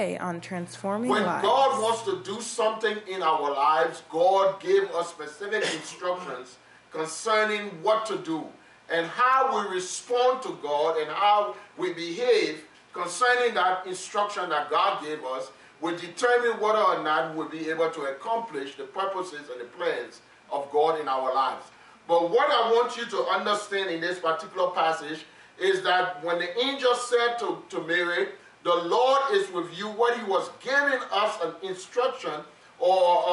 Today 0.00 0.16
on 0.16 0.40
Transforming 0.40 1.10
When 1.10 1.26
Lives. 1.26 1.42
God 1.42 1.82
wants 1.82 2.02
to 2.04 2.22
do 2.24 2.40
something 2.40 2.96
in 3.06 3.22
our 3.22 3.52
lives, 3.52 4.02
God 4.08 4.58
gave 4.58 4.84
us 4.92 5.10
specific 5.10 5.62
instructions 5.74 6.56
concerning 6.90 7.66
what 7.82 8.06
to 8.06 8.16
do 8.16 8.46
and 8.90 9.06
how 9.06 9.54
we 9.54 9.74
respond 9.74 10.42
to 10.44 10.58
God 10.62 10.96
and 10.96 11.10
how 11.10 11.54
we 11.76 11.92
behave 11.92 12.64
concerning 12.94 13.52
that 13.52 13.86
instruction 13.86 14.48
that 14.48 14.70
God 14.70 15.04
gave 15.04 15.22
us 15.22 15.50
will 15.82 15.98
determine 15.98 16.58
whether 16.62 16.78
or 16.78 17.02
not 17.02 17.36
we'll 17.36 17.50
be 17.50 17.68
able 17.68 17.90
to 17.90 18.00
accomplish 18.04 18.76
the 18.76 18.84
purposes 18.84 19.50
and 19.52 19.60
the 19.60 19.66
plans 19.76 20.22
of 20.50 20.70
God 20.70 20.98
in 20.98 21.08
our 21.08 21.34
lives. 21.34 21.66
But 22.08 22.30
what 22.30 22.50
I 22.50 22.72
want 22.72 22.96
you 22.96 23.04
to 23.04 23.18
understand 23.26 23.90
in 23.90 24.00
this 24.00 24.18
particular 24.18 24.70
passage 24.70 25.26
is 25.60 25.82
that 25.82 26.24
when 26.24 26.38
the 26.38 26.58
angel 26.58 26.94
said 26.94 27.36
to, 27.40 27.62
to 27.68 27.82
Mary, 27.82 28.28
the 28.62 28.74
Lord 28.74 29.22
is 29.32 29.50
with 29.50 29.76
you, 29.78 29.88
what 29.88 30.18
he 30.18 30.24
was 30.24 30.50
giving 30.62 31.00
us 31.10 31.38
an 31.42 31.54
instruction 31.62 32.32
or 32.78 33.24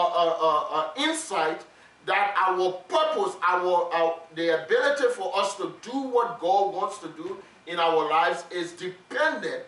an 0.73 1.09
insight 1.09 1.61
that 2.05 2.33
our 2.37 2.71
purpose, 2.87 3.35
our, 3.45 3.93
our 3.93 4.19
the 4.35 4.63
ability 4.63 5.03
for 5.13 5.37
us 5.37 5.55
to 5.57 5.73
do 5.81 5.99
what 5.99 6.39
God 6.39 6.73
wants 6.73 6.99
to 6.99 7.09
do 7.09 7.37
in 7.65 7.79
our 7.79 8.09
lives 8.09 8.45
is 8.49 8.71
dependent 8.71 9.63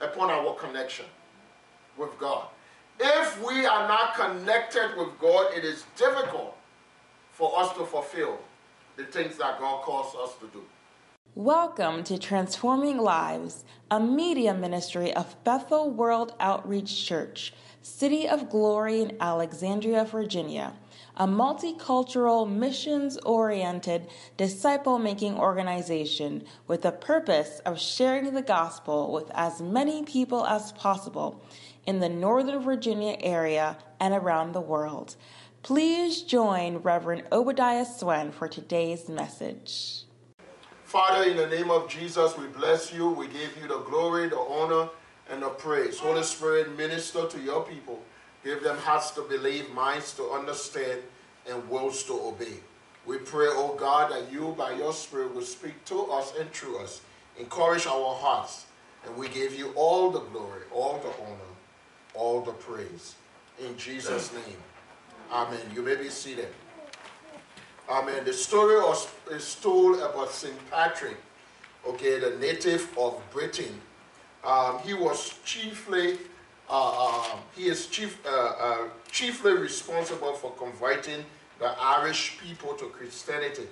upon 0.00 0.30
our 0.30 0.54
connection 0.54 1.04
with 1.98 2.18
God. 2.18 2.46
If 2.98 3.46
we 3.46 3.66
are 3.66 3.86
not 3.88 4.14
connected 4.14 4.92
with 4.96 5.18
God, 5.18 5.52
it 5.54 5.64
is 5.64 5.84
difficult 5.96 6.56
for 7.32 7.58
us 7.58 7.72
to 7.76 7.84
fulfill 7.84 8.38
the 8.96 9.04
things 9.04 9.36
that 9.36 9.58
God 9.58 9.82
calls 9.82 10.14
us 10.14 10.36
to 10.40 10.46
do. 10.46 10.62
Welcome 11.34 12.04
to 12.04 12.18
Transforming 12.18 12.98
Lives, 12.98 13.64
a 13.90 13.98
media 13.98 14.52
ministry 14.52 15.14
of 15.14 15.42
Bethel 15.44 15.90
World 15.90 16.34
Outreach 16.38 17.06
Church, 17.06 17.54
City 17.80 18.28
of 18.28 18.50
Glory 18.50 19.00
in 19.00 19.16
Alexandria, 19.18 20.04
Virginia, 20.04 20.74
a 21.16 21.26
multicultural, 21.26 22.46
missions 22.46 23.16
oriented, 23.24 24.08
disciple 24.36 24.98
making 24.98 25.38
organization 25.38 26.44
with 26.66 26.82
the 26.82 26.92
purpose 26.92 27.60
of 27.60 27.80
sharing 27.80 28.34
the 28.34 28.42
gospel 28.42 29.10
with 29.10 29.30
as 29.34 29.62
many 29.62 30.02
people 30.02 30.44
as 30.44 30.72
possible 30.72 31.42
in 31.86 32.00
the 32.00 32.10
Northern 32.10 32.60
Virginia 32.60 33.16
area 33.20 33.78
and 33.98 34.12
around 34.12 34.52
the 34.52 34.60
world. 34.60 35.16
Please 35.62 36.20
join 36.20 36.76
Reverend 36.76 37.22
Obadiah 37.32 37.86
Swen 37.86 38.32
for 38.32 38.48
today's 38.48 39.08
message. 39.08 40.04
Father, 40.92 41.24
in 41.24 41.38
the 41.38 41.46
name 41.46 41.70
of 41.70 41.88
Jesus, 41.88 42.36
we 42.36 42.46
bless 42.48 42.92
you. 42.92 43.08
We 43.08 43.26
give 43.26 43.56
you 43.58 43.66
the 43.66 43.78
glory, 43.78 44.28
the 44.28 44.36
honor, 44.36 44.90
and 45.30 45.42
the 45.42 45.48
praise. 45.48 45.98
Holy 45.98 46.22
Spirit, 46.22 46.76
minister 46.76 47.26
to 47.28 47.40
your 47.40 47.64
people. 47.64 48.02
Give 48.44 48.62
them 48.62 48.76
hearts 48.76 49.12
to 49.12 49.22
believe, 49.22 49.72
minds 49.72 50.12
to 50.16 50.24
understand, 50.24 51.00
and 51.48 51.66
wills 51.70 52.02
to 52.04 52.12
obey. 52.12 52.58
We 53.06 53.16
pray, 53.16 53.46
oh 53.48 53.74
God, 53.74 54.12
that 54.12 54.30
you, 54.30 54.54
by 54.58 54.72
your 54.72 54.92
Spirit, 54.92 55.34
will 55.34 55.40
speak 55.40 55.82
to 55.86 56.12
us 56.12 56.34
and 56.38 56.52
through 56.52 56.76
us. 56.80 57.00
Encourage 57.38 57.86
our 57.86 58.14
hearts, 58.14 58.66
and 59.06 59.16
we 59.16 59.30
give 59.30 59.54
you 59.58 59.72
all 59.74 60.10
the 60.10 60.20
glory, 60.20 60.64
all 60.70 60.98
the 60.98 61.24
honor, 61.24 61.52
all 62.12 62.42
the 62.42 62.52
praise. 62.52 63.14
In 63.64 63.78
Jesus' 63.78 64.30
name, 64.34 64.58
amen. 65.32 65.58
You 65.74 65.80
may 65.80 65.96
be 65.96 66.10
seated. 66.10 66.48
Amen. 67.88 68.24
The 68.24 68.32
story 68.32 68.76
was, 68.76 69.08
is 69.30 69.54
told 69.56 69.98
about 69.98 70.30
St. 70.30 70.54
Patrick, 70.70 71.16
okay, 71.86 72.18
the 72.20 72.36
native 72.38 72.96
of 72.96 73.20
Britain. 73.32 73.80
Um, 74.44 74.78
he 74.80 74.94
was 74.94 75.38
chiefly, 75.44 76.18
uh, 76.70 77.32
um, 77.32 77.40
he 77.56 77.66
is 77.66 77.86
chief, 77.88 78.18
uh, 78.26 78.30
uh, 78.30 78.78
chiefly 79.10 79.52
responsible 79.54 80.32
for 80.34 80.52
converting 80.52 81.24
the 81.58 81.74
Irish 81.80 82.38
people 82.38 82.74
to 82.74 82.86
Christianity. 82.86 83.68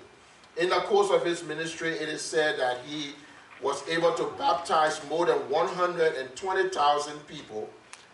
In 0.57 0.69
the 0.69 0.79
course 0.81 1.09
of 1.09 1.25
his 1.25 1.43
ministry, 1.43 1.91
it 1.91 2.09
is 2.09 2.21
said 2.21 2.59
that 2.59 2.79
he 2.85 3.13
was 3.61 3.87
able 3.87 4.13
to 4.13 4.23
baptize 4.37 5.01
more 5.09 5.25
than 5.25 5.37
120,000 5.49 7.27
people 7.27 7.69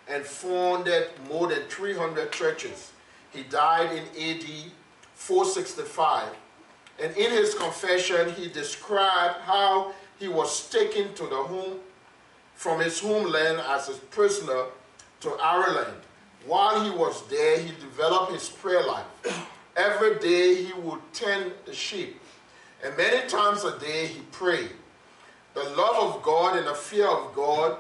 and 0.08 0.24
founded 0.24 1.08
more 1.30 1.48
than 1.48 1.64
300 1.70 2.32
churches. 2.32 2.92
He 3.34 3.44
died 3.44 3.92
in 3.92 4.04
AD 4.22 4.72
465. 5.18 6.30
And 7.04 7.16
in 7.18 7.32
his 7.32 7.54
confession, 7.54 8.32
he 8.34 8.48
described 8.48 9.42
how 9.42 9.94
he 10.20 10.28
was 10.28 10.70
taken 10.70 11.14
to 11.16 11.24
the 11.24 11.36
home 11.36 11.80
from 12.56 12.80
his 12.80 13.00
homeland 13.00 13.62
as 13.68 13.90
a 13.90 13.94
prisoner 13.94 14.66
to 15.20 15.30
Ireland. 15.42 15.98
While 16.46 16.84
he 16.84 16.92
was 16.92 17.28
there, 17.28 17.60
he 17.60 17.72
developed 17.82 18.32
his 18.32 18.48
prayer 18.48 18.86
life. 18.86 19.06
Every 19.76 20.18
day 20.20 20.64
he 20.64 20.74
would 20.74 21.02
tend 21.14 21.52
the 21.66 21.74
sheep, 21.74 22.20
and 22.84 22.96
many 22.96 23.28
times 23.28 23.64
a 23.64 23.78
day 23.80 24.08
he 24.08 24.22
prayed. 24.32 24.72
The 25.54 25.64
love 25.64 26.16
of 26.16 26.24
God 26.24 26.58
and 26.58 26.68
the 26.68 26.74
fear 26.74 27.08
of 27.08 27.36
God 27.36 27.78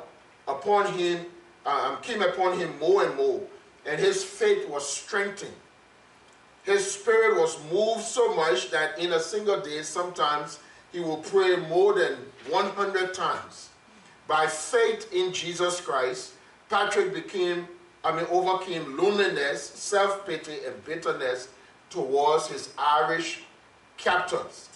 upon 0.48 0.94
him 0.94 1.26
um, 1.66 1.98
came 2.02 2.22
upon 2.22 2.60
him 2.60 2.78
more 2.80 3.06
and 3.06 3.16
more, 3.16 3.42
and 3.86 4.00
his 4.00 4.24
faith 4.24 4.68
was 4.68 4.88
strengthened. 4.88 5.54
His 6.68 6.92
spirit 6.92 7.40
was 7.40 7.58
moved 7.72 8.02
so 8.02 8.36
much 8.36 8.72
that 8.72 9.00
in 9.00 9.14
a 9.14 9.22
single 9.22 9.62
day, 9.62 9.84
sometimes 9.84 10.60
he 10.92 11.00
will 11.00 11.18
pray 11.18 11.56
more 11.56 11.94
than 11.94 12.18
100 12.50 13.14
times. 13.14 13.70
By 14.28 14.48
faith 14.48 15.12
in 15.14 15.32
Jesus 15.32 15.80
Christ, 15.80 16.34
Patrick 16.70 17.14
became, 17.14 17.70
I 18.04 18.14
mean, 18.14 18.26
overcame 18.30 18.98
loneliness, 18.98 19.64
self-pity, 19.64 20.66
and 20.68 20.84
bitterness 20.84 21.48
towards 21.90 22.48
his 22.48 22.74
Irish 22.78 23.44
captors, 23.96 24.68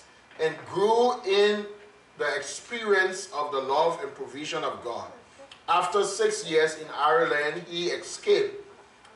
and 0.41 0.55
grew 0.67 1.21
in 1.23 1.65
the 2.17 2.35
experience 2.37 3.29
of 3.35 3.51
the 3.51 3.59
love 3.59 3.99
and 4.01 4.15
provision 4.15 4.63
of 4.63 4.81
God. 4.81 5.11
After 5.67 6.05
six 6.05 6.49
years 6.49 6.77
in 6.77 6.87
Ireland, 6.97 7.63
he 7.67 7.87
escaped 7.87 8.65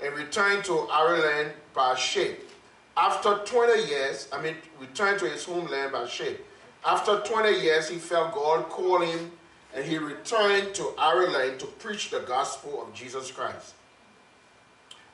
and 0.03 0.13
returned 0.13 0.65
to 0.65 0.79
Ireland 0.91 1.53
by 1.73 1.95
ship. 1.95 2.51
After 2.97 3.37
20 3.39 3.87
years, 3.87 4.27
I 4.31 4.41
mean, 4.41 4.55
returned 4.79 5.19
to 5.19 5.29
his 5.29 5.43
homeland 5.43 5.91
by 5.91 6.07
ship. 6.07 6.45
After 6.85 7.19
20 7.19 7.59
years, 7.59 7.89
he 7.89 7.97
felt 7.97 8.33
God 8.33 8.69
call 8.69 9.01
him 9.01 9.31
and 9.75 9.83
he 9.83 9.97
returned 9.97 10.73
to 10.75 10.93
Ireland 10.97 11.59
to 11.59 11.65
preach 11.65 12.09
the 12.09 12.21
gospel 12.21 12.81
of 12.81 12.93
Jesus 12.93 13.31
Christ. 13.31 13.73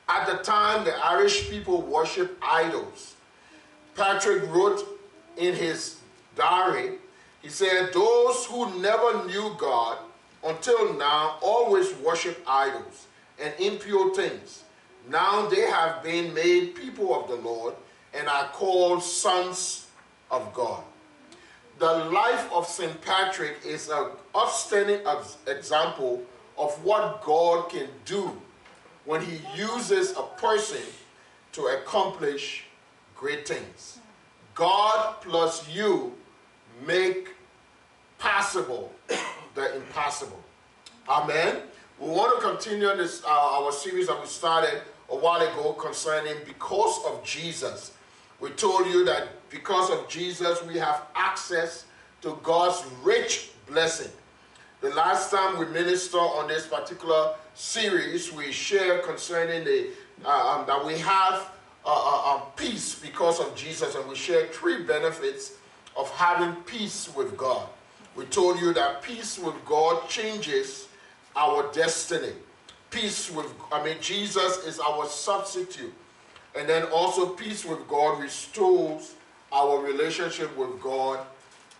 At 0.08 0.26
the 0.26 0.42
time, 0.44 0.84
the 0.84 0.94
Irish 1.04 1.50
people 1.50 1.82
worshiped 1.82 2.40
idols. 2.42 3.14
Patrick 3.96 4.48
wrote 4.50 4.86
in 5.36 5.54
his 5.54 5.96
diary, 6.36 6.98
he 7.40 7.48
said, 7.48 7.92
Those 7.92 8.46
who 8.46 8.80
never 8.80 9.24
knew 9.26 9.54
God 9.58 9.98
until 10.44 10.94
now 10.94 11.38
always 11.42 11.92
worship 11.94 12.42
idols 12.46 13.06
and 13.40 13.52
impure 13.58 14.14
things. 14.14 14.62
Now 15.08 15.46
they 15.46 15.62
have 15.62 16.02
been 16.02 16.32
made 16.32 16.74
people 16.74 17.14
of 17.14 17.28
the 17.28 17.36
Lord 17.36 17.74
and 18.14 18.28
are 18.28 18.48
called 18.48 19.02
sons 19.02 19.86
of 20.30 20.52
God. 20.54 20.82
The 21.78 21.92
life 21.92 22.48
of 22.52 22.66
St. 22.66 23.00
Patrick 23.00 23.56
is 23.64 23.88
an 23.88 24.10
outstanding 24.36 25.00
example 25.46 26.22
of 26.56 26.72
what 26.84 27.22
God 27.22 27.70
can 27.70 27.88
do 28.04 28.40
when 29.04 29.20
he 29.22 29.40
uses 29.56 30.12
a 30.12 30.22
person 30.36 30.82
to 31.52 31.62
accomplish 31.66 32.64
great 33.16 33.48
things. 33.48 33.98
God 34.54 35.16
plus 35.22 35.68
you 35.68 36.14
make 36.86 37.30
possible 38.18 38.92
the 39.54 39.76
impossible. 39.76 40.40
Amen. 41.08 41.56
We 41.98 42.08
want 42.10 42.40
to 42.40 42.48
continue 42.48 42.94
this 42.96 43.22
uh, 43.24 43.28
our 43.28 43.72
series 43.72 44.06
that 44.06 44.20
we 44.20 44.26
started 44.26 44.82
a 45.10 45.16
while 45.16 45.40
ago 45.40 45.72
concerning 45.74 46.36
because 46.46 47.04
of 47.06 47.22
Jesus. 47.24 47.92
We 48.40 48.50
told 48.50 48.86
you 48.86 49.04
that 49.04 49.28
because 49.50 49.90
of 49.90 50.08
Jesus 50.08 50.62
we 50.64 50.78
have 50.78 51.02
access 51.14 51.84
to 52.22 52.38
God's 52.42 52.82
rich 53.02 53.50
blessing. 53.68 54.10
The 54.80 54.90
last 54.90 55.30
time 55.30 55.58
we 55.58 55.66
ministered 55.66 56.20
on 56.20 56.48
this 56.48 56.66
particular 56.66 57.34
series, 57.54 58.32
we 58.32 58.50
shared 58.50 59.04
concerning 59.04 59.64
the 59.64 59.90
uh, 60.24 60.58
um, 60.58 60.66
that 60.66 60.84
we 60.84 60.98
have 60.98 61.50
uh, 61.84 62.36
uh, 62.36 62.40
peace 62.56 62.94
because 62.94 63.40
of 63.40 63.54
Jesus, 63.56 63.94
and 63.94 64.08
we 64.08 64.14
shared 64.14 64.52
three 64.52 64.82
benefits 64.82 65.52
of 65.96 66.10
having 66.10 66.54
peace 66.62 67.12
with 67.14 67.36
God. 67.36 67.68
We 68.14 68.24
told 68.26 68.60
you 68.60 68.72
that 68.74 69.02
peace 69.02 69.38
with 69.38 69.54
God 69.64 70.08
changes 70.08 70.88
our 71.34 71.72
destiny. 71.72 72.32
Peace 72.92 73.30
with, 73.30 73.52
I 73.72 73.82
mean, 73.82 73.96
Jesus 74.00 74.64
is 74.64 74.78
our 74.78 75.06
substitute. 75.06 75.92
And 76.54 76.68
then 76.68 76.84
also, 76.92 77.30
peace 77.30 77.64
with 77.64 77.88
God 77.88 78.20
restores 78.20 79.14
our 79.50 79.80
relationship 79.80 80.56
with 80.56 80.80
God 80.80 81.18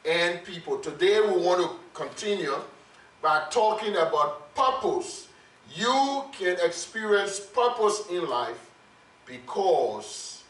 and 0.05 0.43
people. 0.43 0.79
Today, 0.79 1.21
we 1.21 1.41
want 1.41 1.61
to 1.61 1.71
continue 1.95 2.57
by 3.21 3.45
talking 3.51 3.95
about 3.95 4.53
purpose 4.57 5.29
You 5.75 6.25
can 6.33 6.59
experience 6.63 7.41
purpose 7.41 8.05
in 8.11 8.29
life 8.29 8.71
because 9.25 10.43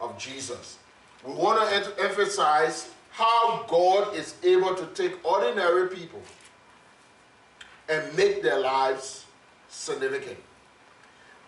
of 0.00 0.16
Jesus. 0.18 0.78
We 1.24 1.32
want 1.32 1.58
to 1.58 2.04
emphasize 2.04 2.90
how 3.10 3.64
God 3.68 4.14
is 4.14 4.34
able 4.44 4.74
to 4.76 4.86
take 4.94 5.24
ordinary 5.24 5.88
people 5.88 6.22
and 7.88 8.16
make 8.16 8.42
their 8.42 8.60
lives 8.60 9.24
significant. 9.68 10.38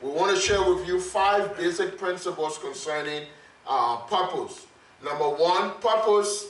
We 0.00 0.10
want 0.10 0.34
to 0.34 0.40
share 0.40 0.62
with 0.62 0.86
you 0.86 1.00
five 1.00 1.56
basic 1.56 1.98
principles 1.98 2.58
concerning 2.58 3.24
uh, 3.66 3.98
purpose. 3.98 4.66
Number 5.04 5.28
one, 5.28 5.72
purpose 5.80 6.48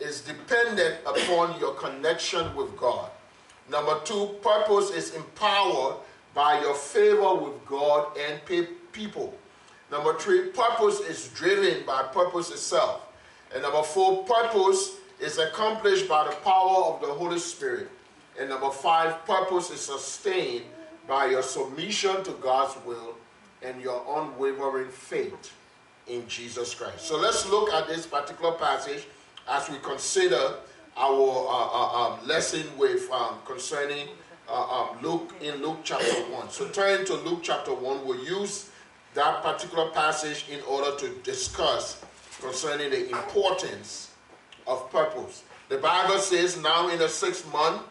is 0.00 0.20
dependent 0.20 0.96
upon 1.06 1.58
your 1.58 1.74
connection 1.74 2.54
with 2.54 2.76
God. 2.76 3.10
Number 3.70 3.98
two, 4.04 4.36
purpose 4.42 4.90
is 4.90 5.14
empowered 5.14 5.96
by 6.34 6.60
your 6.60 6.74
favor 6.74 7.34
with 7.34 7.64
God 7.66 8.16
and 8.16 8.40
people. 8.92 9.34
Number 9.90 10.14
three, 10.18 10.48
purpose 10.48 11.00
is 11.00 11.28
driven 11.28 11.84
by 11.84 12.02
purpose 12.02 12.50
itself. 12.50 13.02
And 13.52 13.62
number 13.62 13.82
four, 13.82 14.24
purpose 14.24 14.96
is 15.20 15.38
accomplished 15.38 16.08
by 16.08 16.24
the 16.24 16.34
power 16.36 16.84
of 16.84 17.00
the 17.00 17.08
Holy 17.08 17.38
Spirit. 17.38 17.90
And 18.38 18.48
number 18.48 18.70
five, 18.70 19.24
purpose 19.26 19.70
is 19.70 19.80
sustained 19.80 20.64
by 21.06 21.26
your 21.26 21.42
submission 21.42 22.22
to 22.24 22.32
God's 22.32 22.76
will 22.84 23.14
and 23.62 23.80
your 23.80 24.04
unwavering 24.08 24.90
faith 24.90 25.52
in 26.06 26.26
Jesus 26.28 26.74
Christ. 26.74 27.00
So 27.00 27.18
let's 27.18 27.48
look 27.48 27.72
at 27.72 27.88
this 27.88 28.06
particular 28.06 28.52
passage 28.52 29.06
as 29.48 29.68
we 29.70 29.76
consider 29.78 30.54
our 30.96 31.46
uh, 31.48 31.68
uh, 31.72 32.14
um, 32.18 32.26
lesson 32.26 32.66
with 32.76 33.10
um, 33.10 33.36
concerning 33.46 34.08
uh, 34.48 34.62
um, 34.90 35.02
Luke 35.02 35.32
in 35.40 35.62
Luke 35.62 35.78
chapter 35.84 36.06
1. 36.06 36.50
So 36.50 36.68
turn 36.68 37.04
to 37.06 37.14
Luke 37.14 37.40
chapter 37.42 37.72
1. 37.72 38.06
We'll 38.06 38.24
use 38.24 38.70
that 39.14 39.42
particular 39.42 39.90
passage 39.90 40.46
in 40.50 40.60
order 40.62 40.96
to 40.98 41.08
discuss 41.22 42.02
concerning 42.40 42.90
the 42.90 43.08
importance 43.10 44.10
of 44.66 44.90
purpose. 44.90 45.44
The 45.68 45.78
Bible 45.78 46.18
says, 46.18 46.60
now 46.60 46.88
in 46.88 46.98
the 46.98 47.08
sixth 47.08 47.50
month, 47.52 47.82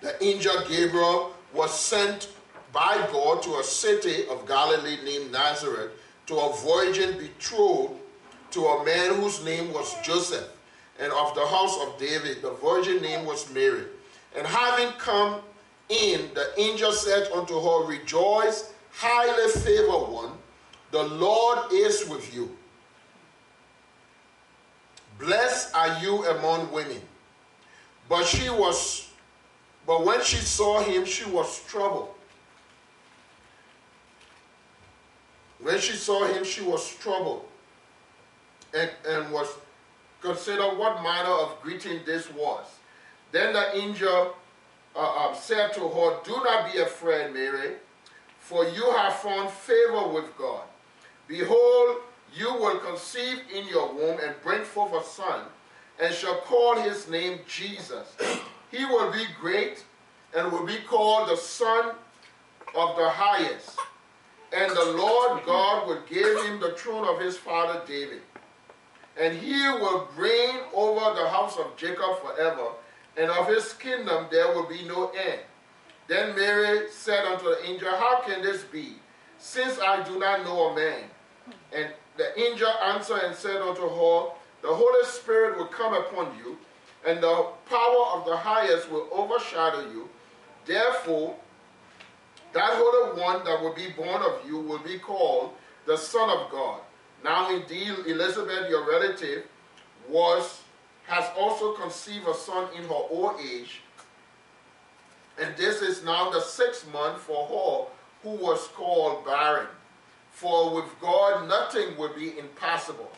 the 0.00 0.22
angel 0.22 0.54
Gabriel 0.68 1.34
was 1.52 1.78
sent 1.78 2.28
by 2.72 3.06
God 3.12 3.42
to 3.42 3.58
a 3.58 3.64
city 3.64 4.26
of 4.28 4.46
Galilee 4.46 4.98
named 5.04 5.32
Nazareth 5.32 5.90
to 6.26 6.36
a 6.36 6.56
virgin 6.64 7.18
betrothed 7.18 7.94
to 8.52 8.66
a 8.66 8.84
man 8.84 9.20
whose 9.20 9.44
name 9.44 9.72
was 9.72 9.94
Joseph, 10.02 10.48
and 10.98 11.12
of 11.12 11.34
the 11.34 11.46
house 11.46 11.76
of 11.82 11.98
David. 11.98 12.42
The 12.42 12.52
virgin 12.52 13.00
name 13.00 13.24
was 13.24 13.52
Mary. 13.52 13.84
And 14.36 14.46
having 14.46 14.92
come 14.98 15.40
in, 15.88 16.30
the 16.34 16.48
angel 16.58 16.92
said 16.92 17.30
unto 17.32 17.60
her, 17.60 17.84
Rejoice, 17.84 18.72
highly 18.92 19.50
favored 19.52 20.12
one, 20.12 20.32
the 20.90 21.02
Lord 21.02 21.72
is 21.72 22.08
with 22.08 22.34
you. 22.34 22.56
Blessed 25.18 25.74
are 25.74 25.98
you 26.00 26.24
among 26.26 26.72
women. 26.72 27.00
But 28.08 28.24
she 28.24 28.50
was, 28.50 29.09
but 29.86 30.04
when 30.04 30.22
she 30.22 30.36
saw 30.36 30.80
him, 30.82 31.04
she 31.04 31.24
was 31.24 31.64
troubled. 31.64 32.14
When 35.60 35.78
she 35.78 35.92
saw 35.92 36.26
him, 36.26 36.44
she 36.44 36.62
was 36.62 36.94
troubled 36.96 37.44
and, 38.74 38.90
and 39.06 39.32
was 39.32 39.48
considered 40.20 40.76
what 40.76 41.02
manner 41.02 41.30
of 41.30 41.60
greeting 41.62 42.00
this 42.04 42.32
was. 42.32 42.66
Then 43.32 43.52
the 43.52 43.76
angel 43.76 44.36
uh, 44.94 44.98
uh, 44.98 45.34
said 45.34 45.72
to 45.74 45.80
her, 45.80 46.18
Do 46.24 46.32
not 46.32 46.72
be 46.72 46.78
afraid, 46.78 47.32
Mary, 47.32 47.74
for 48.38 48.64
you 48.64 48.90
have 48.92 49.14
found 49.16 49.50
favor 49.50 50.08
with 50.08 50.36
God. 50.36 50.62
Behold, 51.28 51.98
you 52.34 52.52
will 52.54 52.78
conceive 52.78 53.40
in 53.54 53.66
your 53.68 53.92
womb 53.92 54.18
and 54.22 54.34
bring 54.42 54.62
forth 54.62 54.92
a 54.92 55.06
son, 55.06 55.44
and 56.00 56.12
shall 56.14 56.36
call 56.38 56.80
his 56.80 57.08
name 57.08 57.40
Jesus. 57.46 58.16
He 58.70 58.84
will 58.84 59.10
be 59.12 59.24
great 59.40 59.84
and 60.36 60.52
will 60.52 60.66
be 60.66 60.78
called 60.88 61.28
the 61.28 61.36
Son 61.36 61.92
of 62.74 62.96
the 62.96 63.08
Highest. 63.08 63.78
And 64.52 64.70
the 64.70 64.92
Lord 64.96 65.44
God 65.44 65.86
will 65.86 66.02
give 66.08 66.44
him 66.44 66.60
the 66.60 66.72
throne 66.72 67.06
of 67.06 67.20
his 67.20 67.36
father 67.36 67.82
David. 67.86 68.22
And 69.18 69.36
he 69.36 69.62
will 69.68 70.08
reign 70.16 70.60
over 70.72 71.14
the 71.14 71.28
house 71.28 71.56
of 71.58 71.76
Jacob 71.76 72.20
forever, 72.22 72.68
and 73.16 73.30
of 73.30 73.48
his 73.48 73.72
kingdom 73.74 74.26
there 74.30 74.48
will 74.54 74.66
be 74.66 74.82
no 74.86 75.10
end. 75.10 75.40
Then 76.06 76.34
Mary 76.34 76.88
said 76.90 77.24
unto 77.24 77.44
the 77.44 77.64
angel, 77.64 77.90
How 77.90 78.22
can 78.22 78.42
this 78.42 78.64
be, 78.64 78.96
since 79.38 79.78
I 79.78 80.02
do 80.02 80.18
not 80.18 80.44
know 80.44 80.70
a 80.70 80.74
man? 80.74 81.04
And 81.72 81.88
the 82.16 82.38
angel 82.40 82.70
answered 82.84 83.20
and 83.24 83.34
said 83.34 83.60
unto 83.62 83.82
her, 83.82 84.30
The 84.62 84.74
Holy 84.74 85.04
Spirit 85.04 85.58
will 85.58 85.66
come 85.66 85.94
upon 85.94 86.36
you, 86.36 86.58
and 87.06 87.22
the 87.22 87.46
power 87.68 88.04
of 88.14 88.24
the 88.26 88.36
highest 88.36 88.90
will 88.90 89.08
overshadow 89.12 89.90
you. 89.90 90.08
Therefore, 90.66 91.34
that 92.52 92.72
Holy 92.74 93.20
One 93.20 93.44
that 93.44 93.62
will 93.62 93.74
be 93.74 93.90
born 93.90 94.22
of 94.22 94.46
you 94.46 94.58
will 94.58 94.78
be 94.78 94.98
called 94.98 95.52
the 95.86 95.96
Son 95.96 96.28
of 96.28 96.50
God. 96.50 96.80
Now 97.22 97.54
indeed, 97.54 97.94
Elizabeth, 98.06 98.68
your 98.68 98.88
relative, 98.88 99.44
was 100.08 100.62
has 101.06 101.24
also 101.36 101.72
conceived 101.72 102.26
a 102.28 102.34
son 102.34 102.68
in 102.76 102.84
her 102.84 102.94
old 103.10 103.40
age, 103.40 103.82
and 105.40 105.56
this 105.56 105.82
is 105.82 106.04
now 106.04 106.30
the 106.30 106.40
sixth 106.40 106.90
month 106.92 107.20
for 107.20 107.46
her 107.46 107.90
who 108.22 108.36
was 108.36 108.68
called 108.68 109.24
barren. 109.24 109.66
For 110.30 110.74
with 110.74 111.00
God 111.00 111.48
nothing 111.48 111.96
will 111.96 112.14
be 112.14 112.38
impossible. 112.38 113.10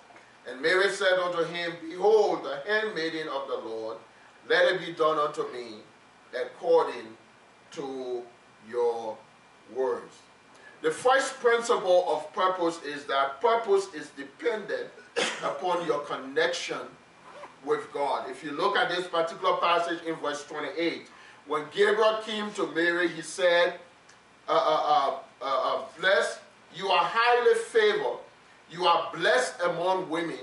And 0.49 0.61
Mary 0.61 0.89
said 0.91 1.19
unto 1.19 1.45
him, 1.45 1.73
Behold, 1.89 2.45
the 2.45 2.63
handmaiden 2.67 3.29
of 3.29 3.49
the 3.49 3.69
Lord, 3.69 3.97
let 4.49 4.73
it 4.73 4.81
be 4.85 4.93
done 4.93 5.19
unto 5.19 5.43
me 5.53 5.77
according 6.35 7.07
to 7.73 8.23
your 8.69 9.17
words. 9.75 10.15
The 10.83 10.91
first 10.91 11.35
principle 11.35 12.05
of 12.09 12.33
purpose 12.33 12.83
is 12.83 13.05
that 13.05 13.41
purpose 13.41 13.87
is 13.95 14.09
dependent 14.17 14.89
upon 15.45 15.87
your 15.87 16.01
connection 16.01 16.81
with 17.65 17.93
God. 17.93 18.29
If 18.29 18.43
you 18.43 18.51
look 18.51 18.77
at 18.77 18.89
this 18.89 19.07
particular 19.07 19.57
passage 19.59 20.03
in 20.05 20.17
verse 20.17 20.45
28, 20.47 21.07
when 21.47 21.65
Gabriel 21.73 22.19
came 22.27 22.51
to 22.55 22.67
Mary, 22.73 23.09
he 23.09 23.23
said, 23.23 23.75
uh, 24.49 24.53
uh, 24.53 24.57
uh, 24.61 25.45
uh, 25.45 25.77
uh 25.77 25.83
Blessed, 26.01 26.41
you 26.75 26.89
are 26.89 27.05
highly 27.05 27.55
favored, 27.55 28.19
you 28.73 28.87
are 28.87 29.11
blessed 29.15 29.55
among 29.65 30.09
women, 30.09 30.39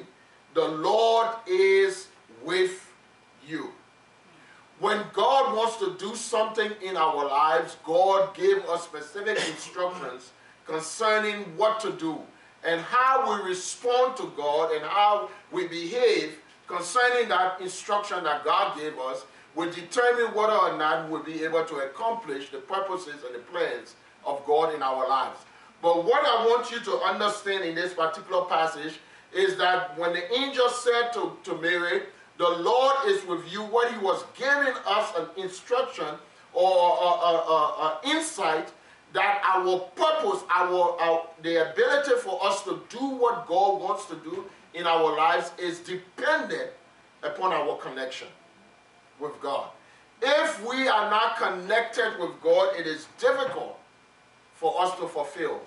the 0.54 0.68
Lord 0.68 1.30
is 1.48 2.08
with 2.44 2.92
you. 3.48 3.72
When 4.80 5.04
God 5.14 5.56
wants 5.56 5.78
to 5.78 5.96
do 5.98 6.16
something 6.16 6.72
in 6.82 6.96
our 6.96 7.28
lives, 7.28 7.78
God 7.84 8.34
gave 8.34 8.64
us 8.66 8.84
specific 8.84 9.38
instructions 9.50 10.32
concerning 10.66 11.44
what 11.58 11.80
to 11.82 11.92
do 11.92 12.20
and 12.64 12.82
how 12.82 13.42
we 13.42 13.50
respond 13.50 14.16
to 14.18 14.32
God 14.38 14.72
and 14.72 14.84
how 14.84 15.30
we 15.52 15.68
behave 15.68 16.38
concerning 16.68 17.28
that 17.30 17.60
instruction 17.60 18.24
that 18.24 18.46
God 18.46 18.78
gave 18.78 18.98
us 19.00 19.26
will 19.56 19.72
determine 19.72 20.34
whether 20.36 20.54
or 20.54 20.78
not 20.78 21.10
we'll 21.10 21.24
be 21.24 21.44
able 21.44 21.66
to 21.66 21.76
accomplish 21.78 22.50
the 22.50 22.60
purposes 22.60 23.24
and 23.26 23.36
the 23.36 23.40
plans 23.52 23.96
of 24.26 24.46
God 24.46 24.76
in 24.76 24.84
our 24.84 25.08
lives. 25.10 25.40
But 25.82 26.04
what 26.04 26.26
I 26.26 26.46
want 26.46 26.72
you 26.72 26.80
to 26.82 26.98
understand 27.00 27.64
in 27.64 27.76
this 27.76 27.94
particular 27.94 28.46
passage 28.46 29.00
is 29.34 29.58
that 29.58 29.98
when 29.98 30.14
the 30.14 30.34
angel 30.34 30.70
said 30.70 31.14
to, 31.14 31.38
to 31.44 31.56
Mary, 31.58 32.02
the 32.38 32.50
Lord 32.50 32.96
is 33.08 33.26
with 33.26 33.52
you, 33.52 33.62
what 33.64 33.92
he 33.92 33.98
was 34.00 34.24
giving 34.38 34.74
us 34.86 35.14
an 35.18 35.28
instruction 35.42 36.08
or 36.54 37.98
insight 38.04 38.72
that 39.14 39.42
our 39.44 39.80
purpose, 39.96 40.44
our, 40.54 41.00
our, 41.00 41.28
the 41.42 41.72
ability 41.72 42.12
for 42.22 42.40
us 42.46 42.64
to 42.64 42.82
do 42.90 43.06
what 43.10 43.48
God 43.48 43.82
wants 43.82 44.06
to 44.06 44.16
do 44.16 44.46
in 44.74 44.86
our 44.86 45.16
lives 45.16 45.52
is 45.58 45.80
dependent 45.80 46.72
upon 47.24 47.54
our 47.54 47.78
connection 47.78 48.28
with 49.20 49.40
God. 49.42 49.70
If 50.22 50.68
we 50.68 50.88
are 50.88 51.10
not 51.10 51.38
connected 51.38 52.20
with 52.20 52.42
God, 52.42 52.76
it 52.78 52.86
is 52.86 53.08
difficult 53.20 53.80
for 54.60 54.82
us 54.82 54.94
to 55.00 55.08
fulfill 55.08 55.62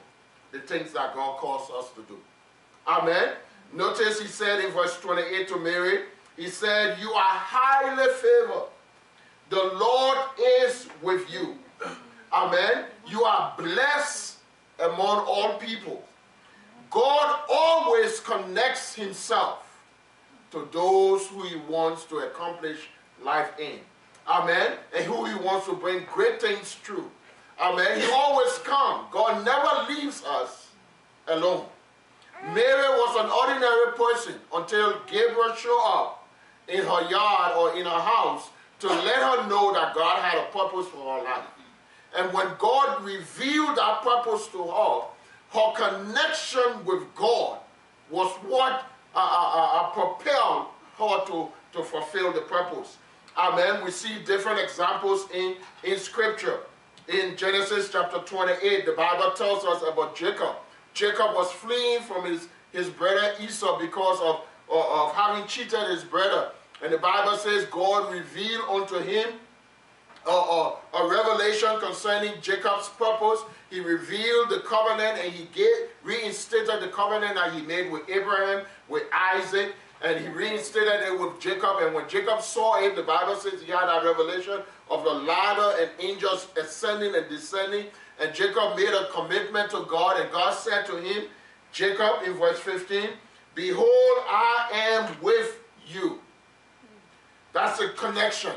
the 0.53 0.59
things 0.61 0.93
that 0.93 1.15
God 1.15 1.39
calls 1.39 1.71
us 1.71 1.91
to 1.93 2.03
do. 2.03 2.19
Amen. 2.87 3.31
Notice 3.73 4.21
he 4.21 4.27
said 4.27 4.63
in 4.63 4.71
verse 4.71 5.01
28 5.01 5.49
to 5.49 5.57
Mary, 5.57 6.01
he 6.37 6.49
said, 6.49 6.99
You 7.01 7.11
are 7.13 7.23
highly 7.23 8.13
favored. 8.13 8.69
The 9.49 9.79
Lord 9.79 10.19
is 10.61 10.89
with 11.01 11.33
you. 11.33 11.57
Amen. 12.33 12.85
You 13.07 13.25
are 13.25 13.55
blessed 13.57 14.37
among 14.79 15.25
all 15.27 15.59
people. 15.59 16.05
God 16.91 17.41
always 17.49 18.21
connects 18.21 18.95
himself 18.95 19.67
to 20.51 20.69
those 20.71 21.27
who 21.29 21.45
he 21.45 21.57
wants 21.67 22.05
to 22.05 22.19
accomplish 22.19 22.89
life 23.25 23.59
in. 23.59 23.79
Amen. 24.29 24.73
And 24.95 25.05
who 25.05 25.25
he 25.25 25.35
wants 25.35 25.67
to 25.67 25.75
bring 25.75 26.05
great 26.13 26.43
things 26.43 26.75
through. 26.75 27.11
Amen. 27.63 28.01
He 28.01 28.07
always 28.11 28.59
comes. 28.59 29.07
God 29.13 29.45
never 29.45 29.93
leaves 29.93 30.25
us 30.25 30.69
alone. 31.29 31.65
Mary 32.53 32.89
was 32.89 33.25
an 33.25 33.31
ordinary 33.31 33.97
person 33.97 34.35
until 34.53 34.99
Gabriel 35.07 35.55
showed 35.55 35.85
up 35.87 36.29
in 36.67 36.81
her 36.81 37.09
yard 37.09 37.53
or 37.57 37.79
in 37.79 37.85
her 37.85 38.01
house 38.01 38.51
to 38.81 38.89
let 38.89 39.17
her 39.17 39.49
know 39.49 39.73
that 39.73 39.95
God 39.95 40.21
had 40.21 40.39
a 40.39 40.47
purpose 40.51 40.89
for 40.89 41.19
her 41.19 41.25
life. 41.25 41.45
And 42.19 42.33
when 42.33 42.49
God 42.59 43.05
revealed 43.05 43.77
that 43.77 44.03
purpose 44.03 44.49
to 44.49 44.65
her, 44.65 45.01
her 45.51 45.73
connection 45.77 46.85
with 46.85 47.03
God 47.15 47.61
was 48.11 48.33
what 48.49 48.87
uh, 49.15 49.19
uh, 49.19 49.53
uh, 49.55 49.81
uh 49.81 49.91
propelled 49.91 50.67
her 50.99 51.25
to, 51.27 51.49
to 51.75 51.85
fulfill 51.85 52.33
the 52.33 52.41
purpose. 52.41 52.97
Amen. 53.39 53.85
We 53.85 53.93
see 53.93 54.23
different 54.25 54.59
examples 54.59 55.29
in, 55.33 55.57
in 55.85 55.99
Scripture. 55.99 56.59
In 57.09 57.37
Genesis 57.37 57.91
chapter 57.91 58.19
28, 58.19 58.87
the 58.87 58.93
Bible 58.93 59.33
tells 59.33 59.65
us 59.65 59.83
about 59.83 60.15
Jacob. 60.15 60.55
Jacob 60.95 61.35
was 61.35 61.51
fleeing 61.51 62.01
from 62.03 62.25
his, 62.25 62.49
his 62.73 62.89
brother 62.89 63.35
Esau 63.41 63.79
because 63.79 64.21
of, 64.21 64.43
of, 64.71 65.13
having 65.13 65.47
cheated 65.47 65.89
his 65.89 66.05
brother. 66.05 66.51
And 66.83 66.93
the 66.93 66.99
Bible 66.99 67.37
says 67.37 67.65
God 67.67 68.13
revealed 68.13 68.69
unto 68.69 68.99
him 68.99 69.31
a, 70.27 70.31
a, 70.31 70.77
a, 70.95 71.09
revelation 71.09 71.71
concerning 71.81 72.41
Jacob's 72.41 72.89
purpose. 72.91 73.41
He 73.71 73.81
revealed 73.81 74.51
the 74.51 74.61
covenant 74.61 75.19
and 75.19 75.33
he 75.33 75.49
gave, 75.53 75.89
reinstated 76.05 76.81
the 76.81 76.89
covenant 76.89 77.35
that 77.35 77.53
he 77.53 77.63
made 77.63 77.91
with 77.91 78.09
Abraham, 78.09 78.65
with 78.89 79.05
Isaac, 79.13 79.75
and 80.05 80.21
he 80.21 80.29
reinstated 80.29 81.03
it 81.07 81.19
with 81.19 81.41
Jacob. 81.41 81.79
And 81.81 81.95
when 81.95 82.09
Jacob 82.09 82.43
saw 82.43 82.83
it, 82.83 82.97
the 82.97 83.03
Bible 83.03 83.37
says 83.37 83.63
he 83.63 83.71
had 83.71 83.89
a 83.89 84.05
revelation 84.05 84.61
of 84.91 85.05
the 85.05 85.11
ladder 85.11 85.81
and 85.81 85.91
angels 86.01 86.49
ascending 86.61 87.15
and 87.15 87.29
descending. 87.29 87.87
And 88.21 88.35
Jacob 88.35 88.77
made 88.77 88.89
a 88.89 89.09
commitment 89.13 89.71
to 89.71 89.87
God, 89.89 90.21
and 90.21 90.31
God 90.31 90.55
said 90.55 90.87
to 90.87 90.97
him, 90.97 91.25
Jacob, 91.73 92.23
in 92.27 92.35
verse 92.35 92.59
15, 92.61 93.09
Behold, 93.55 93.87
I 93.89 94.69
am 94.73 95.17
with 95.23 95.59
you. 95.89 96.21
That's 97.53 97.81
a 97.81 97.89
connection. 97.91 98.53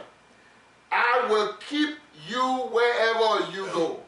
I 0.91 1.27
will 1.29 1.53
keep 1.69 1.95
you 2.27 2.69
wherever 2.71 3.51
you 3.51 3.65
go. 3.73 3.99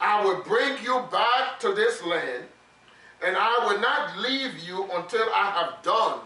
I 0.00 0.24
will 0.24 0.42
bring 0.42 0.82
you 0.82 1.04
back 1.10 1.58
to 1.60 1.72
this 1.72 2.02
land, 2.02 2.44
and 3.24 3.36
I 3.36 3.66
will 3.66 3.80
not 3.80 4.18
leave 4.18 4.58
you 4.58 4.84
until 4.92 5.24
I 5.34 5.50
have 5.50 5.82
done 5.82 6.20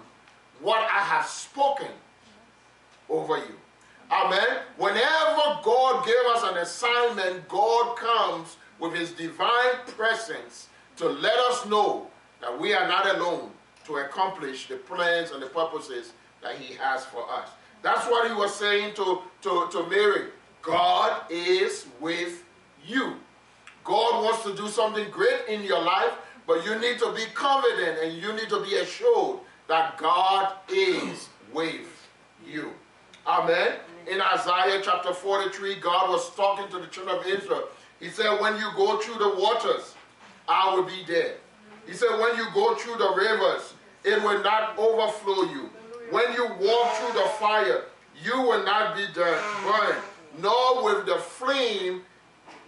what 0.61 0.83
I 0.83 1.03
have 1.03 1.27
spoken 1.27 1.89
over 3.09 3.39
you. 3.39 3.55
Amen. 4.11 4.59
Whenever 4.77 5.61
God 5.63 6.05
gave 6.05 6.15
us 6.35 6.43
an 6.45 6.59
assignment, 6.59 7.49
God 7.49 7.97
comes 7.97 8.57
with 8.79 8.95
his 8.95 9.13
divine 9.13 9.77
presence 9.87 10.69
to 10.97 11.09
let 11.09 11.39
us 11.39 11.67
know 11.67 12.09
that 12.41 12.59
we 12.59 12.75
are 12.75 12.89
not 12.89 13.07
alone 13.17 13.51
to 13.85 13.97
accomplish 13.97 14.69
the 14.69 14.77
plans 14.77 15.31
and 15.31 15.43
the 15.43 15.47
purposes 15.47 16.13
that 16.43 16.57
he 16.57 16.75
has 16.75 17.05
for 17.05 17.25
us. 17.31 17.49
That's 17.83 18.07
what 18.07 18.29
he 18.29 18.35
was 18.35 18.55
saying 18.55 18.95
to, 18.95 19.23
to, 19.43 19.69
to 19.71 19.87
Mary. 19.89 20.29
God 20.63 21.23
is 21.31 21.87
with 22.01 22.45
you. 22.87 23.15
God 23.85 24.25
wants 24.25 24.43
to 24.45 24.55
do 24.55 24.69
something 24.69 25.11
great 25.11 25.47
in 25.49 25.63
your 25.63 25.83
life, 25.83 26.13
but 26.51 26.67
you 26.67 26.77
need 26.81 26.99
to 26.99 27.13
be 27.13 27.23
confident 27.33 28.01
and 28.03 28.21
you 28.21 28.33
need 28.33 28.49
to 28.49 28.61
be 28.65 28.75
assured 28.75 29.39
that 29.69 29.97
God 29.99 30.53
is 30.69 31.29
with 31.55 32.09
you. 32.45 32.73
Amen. 33.25 33.75
In 34.11 34.21
Isaiah 34.21 34.81
chapter 34.83 35.15
43, 35.15 35.77
God 35.77 36.11
was 36.11 36.35
talking 36.35 36.69
to 36.73 36.85
the 36.85 36.89
children 36.89 37.19
of 37.19 37.25
Israel. 37.25 37.69
He 38.01 38.09
said, 38.09 38.41
When 38.41 38.57
you 38.57 38.69
go 38.75 38.99
through 38.99 39.19
the 39.25 39.41
waters, 39.41 39.95
I 40.49 40.75
will 40.75 40.83
be 40.83 41.05
there. 41.07 41.35
He 41.87 41.93
said, 41.93 42.19
When 42.19 42.37
you 42.37 42.47
go 42.53 42.75
through 42.75 42.97
the 42.97 43.15
rivers, 43.15 43.75
it 44.03 44.21
will 44.21 44.43
not 44.43 44.77
overflow 44.77 45.45
you. 45.53 45.71
When 46.11 46.33
you 46.33 46.47
walk 46.47 46.95
through 46.95 47.13
the 47.13 47.29
fire, 47.39 47.85
you 48.25 48.41
will 48.41 48.65
not 48.65 48.97
be 48.97 49.07
burned, 49.15 50.03
nor 50.43 50.83
will 50.83 51.05
the 51.05 51.15
flame 51.15 52.03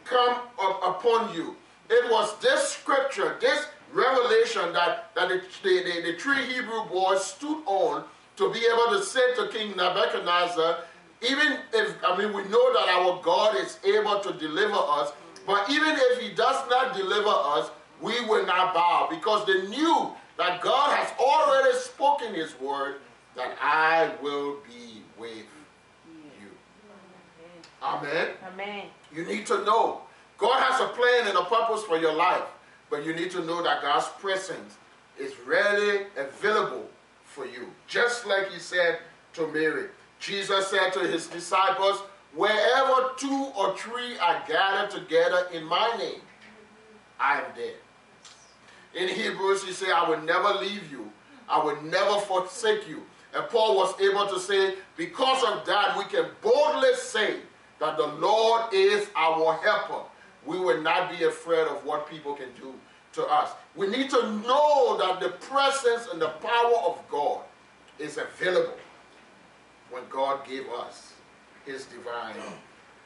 come 0.05 0.37
up 0.61 0.81
upon 0.85 1.35
you. 1.35 1.57
It 1.91 2.11
was 2.11 2.39
this 2.39 2.69
scripture, 2.69 3.37
this 3.39 3.67
revelation 3.93 4.73
that, 4.73 5.15
that 5.15 5.29
the, 5.29 5.43
the, 5.63 6.13
the, 6.13 6.19
three 6.19 6.45
Hebrew 6.45 6.85
boys 6.87 7.25
stood 7.25 7.63
on 7.67 8.05
to 8.37 8.53
be 8.53 8.61
able 8.61 8.99
to 8.99 9.03
say 9.05 9.35
to 9.37 9.49
King 9.49 9.77
Nebuchadnezzar, 9.77 10.79
even 11.23 11.59
if, 11.73 11.95
I 12.05 12.17
mean, 12.17 12.33
we 12.33 12.43
know 12.45 12.73
that 12.73 12.89
our 12.89 13.21
God 13.23 13.57
is 13.57 13.79
able 13.85 14.21
to 14.21 14.33
deliver 14.33 14.75
us, 14.75 15.13
but 15.47 15.71
even 15.71 15.95
if 15.97 16.21
he 16.21 16.31
does 16.31 16.69
not 16.69 16.97
deliver 16.97 17.29
us, 17.29 17.71
we 18.01 18.19
will 18.25 18.45
not 18.47 18.75
bow 18.75 19.07
because 19.11 19.47
they 19.47 19.69
knew 19.69 20.13
that 20.37 20.61
God 20.61 20.97
has 20.97 21.13
already 21.21 21.77
spoken 21.79 22.35
his 22.35 22.59
word 22.59 22.97
that 23.37 23.57
I 23.61 24.11
will 24.23 24.59
be 24.67 25.03
with 25.19 25.47
you. 26.41 26.51
Amen. 27.83 28.29
Amen. 28.53 28.85
You 29.15 29.25
need 29.25 29.47
to 29.47 29.65
know 29.65 30.03
God 30.39 30.61
has 30.61 30.81
a 30.81 30.89
plan 30.89 31.29
and 31.29 31.39
a 31.39 31.45
purpose 31.45 31.85
for 31.85 31.99
your 31.99 32.13
life, 32.13 32.43
but 32.93 33.07
you 33.07 33.15
need 33.15 33.31
to 33.31 33.43
know 33.47 33.63
that 33.63 33.81
God's 33.81 34.07
presence 34.21 34.77
is 35.19 35.33
readily 35.47 36.05
available 36.15 36.91
for 37.25 37.47
you. 37.47 37.73
Just 37.89 38.27
like 38.27 38.51
he 38.51 38.59
said 38.59 38.99
to 39.33 39.47
Mary. 39.47 39.87
Jesus 40.21 40.69
said 40.69 40.93
to 40.93 41.01
his 41.01 41.27
disciples, 41.27 42.01
Wherever 42.35 43.13
two 43.17 43.51
or 43.57 43.75
three 43.79 44.19
are 44.19 44.43
gathered 44.47 44.91
together 44.91 45.49
in 45.55 45.65
my 45.65 45.91
name, 45.99 46.21
I 47.19 47.41
am 47.41 47.47
there. 47.57 47.81
In 48.95 49.09
Hebrews, 49.09 49.65
he 49.65 49.73
said, 49.73 49.89
I 49.89 50.07
will 50.11 50.21
never 50.21 50.53
leave 50.61 50.93
you. 50.93 51.11
I 51.49 51.65
will 51.65 51.81
never 51.81 52.21
forsake 52.21 52.87
you. 52.87 53.03
And 53.35 53.49
Paul 53.49 53.75
was 53.75 53.99
able 54.03 54.27
to 54.27 54.39
say, 54.39 54.75
because 54.99 55.43
of 55.45 55.65
that, 55.65 55.97
we 55.97 56.05
can 56.05 56.27
boldly 56.43 56.95
say 56.97 57.37
that 57.81 57.97
the 57.97 58.07
Lord 58.07 58.65
is 58.75 59.09
our 59.17 59.55
helper. 59.55 60.05
We 60.47 60.59
will 60.59 60.81
not 60.83 61.11
be 61.17 61.25
afraid 61.25 61.67
of 61.67 61.85
what 61.85 62.09
people 62.09 62.35
can 62.35 62.49
do 62.61 62.75
to 63.15 63.25
us. 63.27 63.51
We 63.77 63.87
need 63.87 64.11
to 64.11 64.23
know 64.39 64.97
that 64.99 65.21
the 65.21 65.31
presence 65.31 66.09
and 66.11 66.21
the 66.21 66.29
power 66.29 66.77
of 66.87 67.03
God 67.11 67.43
is 67.99 68.19
available 68.19 68.79
when 69.91 70.03
God 70.11 70.47
gave 70.47 70.69
us 70.69 71.13
his 71.67 71.85
divine 71.85 72.35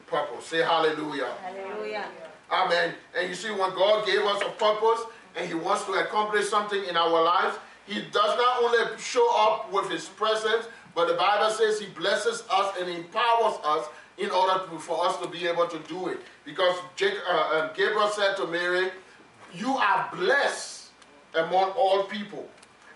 purpose. 0.07 0.45
Say 0.45 0.59
hallelujah. 0.59 1.33
Hallelujah. 1.41 2.05
Amen. 2.51 2.93
And 3.17 3.29
you 3.29 3.35
see, 3.35 3.51
when 3.51 3.71
God 3.75 4.05
gave 4.05 4.21
us 4.21 4.41
a 4.41 4.49
purpose 4.51 5.03
and 5.35 5.47
he 5.47 5.53
wants 5.53 5.85
to 5.85 5.91
accomplish 5.93 6.49
something 6.49 6.83
in 6.85 6.95
our 6.95 7.23
lives, 7.23 7.57
he 7.85 8.01
does 8.01 8.37
not 8.37 8.63
only 8.63 8.97
show 8.97 9.27
up 9.37 9.71
with 9.71 9.89
his 9.89 10.05
presence, 10.05 10.67
but 10.95 11.07
the 11.07 11.13
Bible 11.13 11.49
says 11.51 11.79
he 11.79 11.87
blesses 11.87 12.43
us 12.49 12.75
and 12.79 12.89
empowers 12.89 13.55
us 13.63 13.87
in 14.17 14.31
order 14.31 14.65
to, 14.67 14.79
for 14.79 15.05
us 15.05 15.17
to 15.17 15.27
be 15.27 15.47
able 15.47 15.67
to 15.67 15.79
do 15.87 16.07
it. 16.07 16.19
Because 16.43 16.75
Jacob, 16.95 17.21
uh, 17.29 17.33
uh, 17.33 17.73
Gabriel 17.73 18.09
said 18.09 18.35
to 18.37 18.47
Mary, 18.47 18.89
You 19.53 19.77
are 19.77 20.09
blessed 20.13 20.89
among 21.35 21.71
all 21.71 22.03
people. 22.03 22.49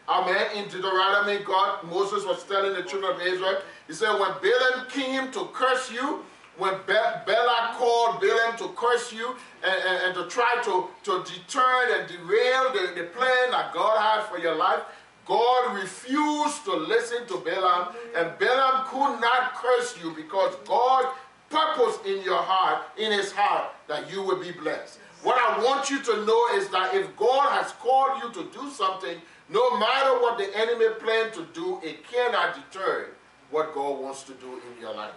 Amen. 0.09 0.47
In 0.55 0.67
Deuteronomy, 0.67 1.43
God, 1.43 1.83
Moses 1.83 2.25
was 2.25 2.43
telling 2.43 2.73
the 2.73 2.83
children 2.83 3.15
of 3.15 3.21
Israel, 3.21 3.61
he 3.87 3.93
said, 3.93 4.13
When 4.19 4.31
Balaam 4.41 4.87
came 4.89 5.31
to 5.31 5.45
curse 5.53 5.91
you, 5.91 6.25
when 6.57 6.73
Be- 6.85 6.93
Balak 6.93 7.77
called 7.77 8.19
Balaam 8.19 8.57
to 8.57 8.69
curse 8.75 9.13
you 9.13 9.35
and, 9.63 9.83
and, 9.87 10.03
and, 10.05 10.15
to 10.15 10.25
try 10.27 10.61
to, 10.63 10.87
to 11.03 11.23
deter 11.23 11.97
and 11.97 12.07
derail 12.09 12.73
the, 12.73 13.01
the 13.01 13.07
plan 13.07 13.51
that 13.51 13.71
God 13.73 13.99
had 13.99 14.27
for 14.27 14.37
your 14.37 14.55
life, 14.55 14.81
God 15.25 15.75
refused 15.75 16.65
to 16.65 16.75
listen 16.75 17.27
to 17.27 17.37
Balaam, 17.37 17.95
and 18.15 18.37
Balaam 18.39 18.85
could 18.87 19.21
not 19.21 19.53
curse 19.55 19.95
you 20.01 20.13
because 20.15 20.55
God 20.67 21.13
purposed 21.49 22.05
in 22.05 22.23
your 22.23 22.41
heart, 22.41 22.83
in 22.97 23.11
his 23.11 23.31
heart, 23.31 23.71
that 23.87 24.11
you 24.11 24.23
will 24.23 24.39
be 24.39 24.51
blessed. 24.51 24.99
What 25.23 25.37
I 25.37 25.63
want 25.63 25.89
you 25.89 26.01
to 26.01 26.25
know 26.25 26.47
is 26.55 26.69
that 26.69 26.95
if 26.95 27.15
God 27.15 27.51
has 27.51 27.71
called 27.73 28.23
you 28.23 28.31
to 28.41 28.49
do 28.51 28.69
something, 28.71 29.21
no 29.49 29.77
matter 29.77 30.19
what 30.21 30.37
the 30.37 30.49
enemy 30.57 30.87
plans 30.99 31.35
to 31.35 31.45
do, 31.53 31.79
it 31.83 32.03
cannot 32.09 32.55
deter 32.55 33.09
what 33.51 33.73
God 33.73 33.99
wants 33.99 34.23
to 34.23 34.33
do 34.33 34.53
in 34.53 34.81
your 34.81 34.95
life. 34.95 35.13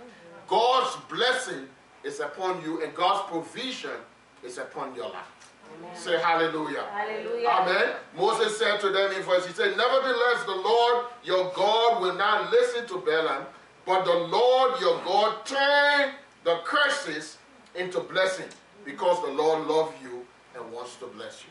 God's 0.49 0.97
blessing 1.09 1.69
is 2.03 2.21
upon 2.21 2.63
you 2.63 2.83
and 2.83 2.95
God's 2.95 3.31
provision 3.31 3.97
is 4.43 4.59
upon 4.59 4.95
your 4.95 5.09
life. 5.09 5.34
Amen. 5.79 5.97
Say 5.97 6.19
hallelujah. 6.19 6.85
Hallelujah. 6.93 7.49
Amen. 7.49 7.89
Moses 8.17 8.59
said 8.59 8.81
to 8.81 8.91
them 8.91 9.13
in 9.13 9.23
verse, 9.23 9.47
he 9.47 9.53
said, 9.53 9.77
Nevertheless, 9.77 10.45
the 10.45 10.55
Lord 10.55 11.07
your 11.25 11.53
God 11.55 12.03
will 12.03 12.15
not 12.15 12.51
listen 12.51 12.87
to 12.89 12.99
Balaam, 12.99 13.47
but 13.87 14.05
the 14.05 14.15
Lord 14.15 14.81
your 14.81 14.99
God 15.05 15.45
turned 15.45 16.13
the 16.45 16.59
curses 16.65 17.39
into 17.75 18.01
blessing 18.01 18.47
because 18.85 19.21
the 19.23 19.33
Lord 19.33 19.67
loves 19.67 19.93
you 20.03 20.27
and 20.55 20.73
wants 20.73 20.97
to 20.97 21.07
bless 21.07 21.43
you. 21.43 21.51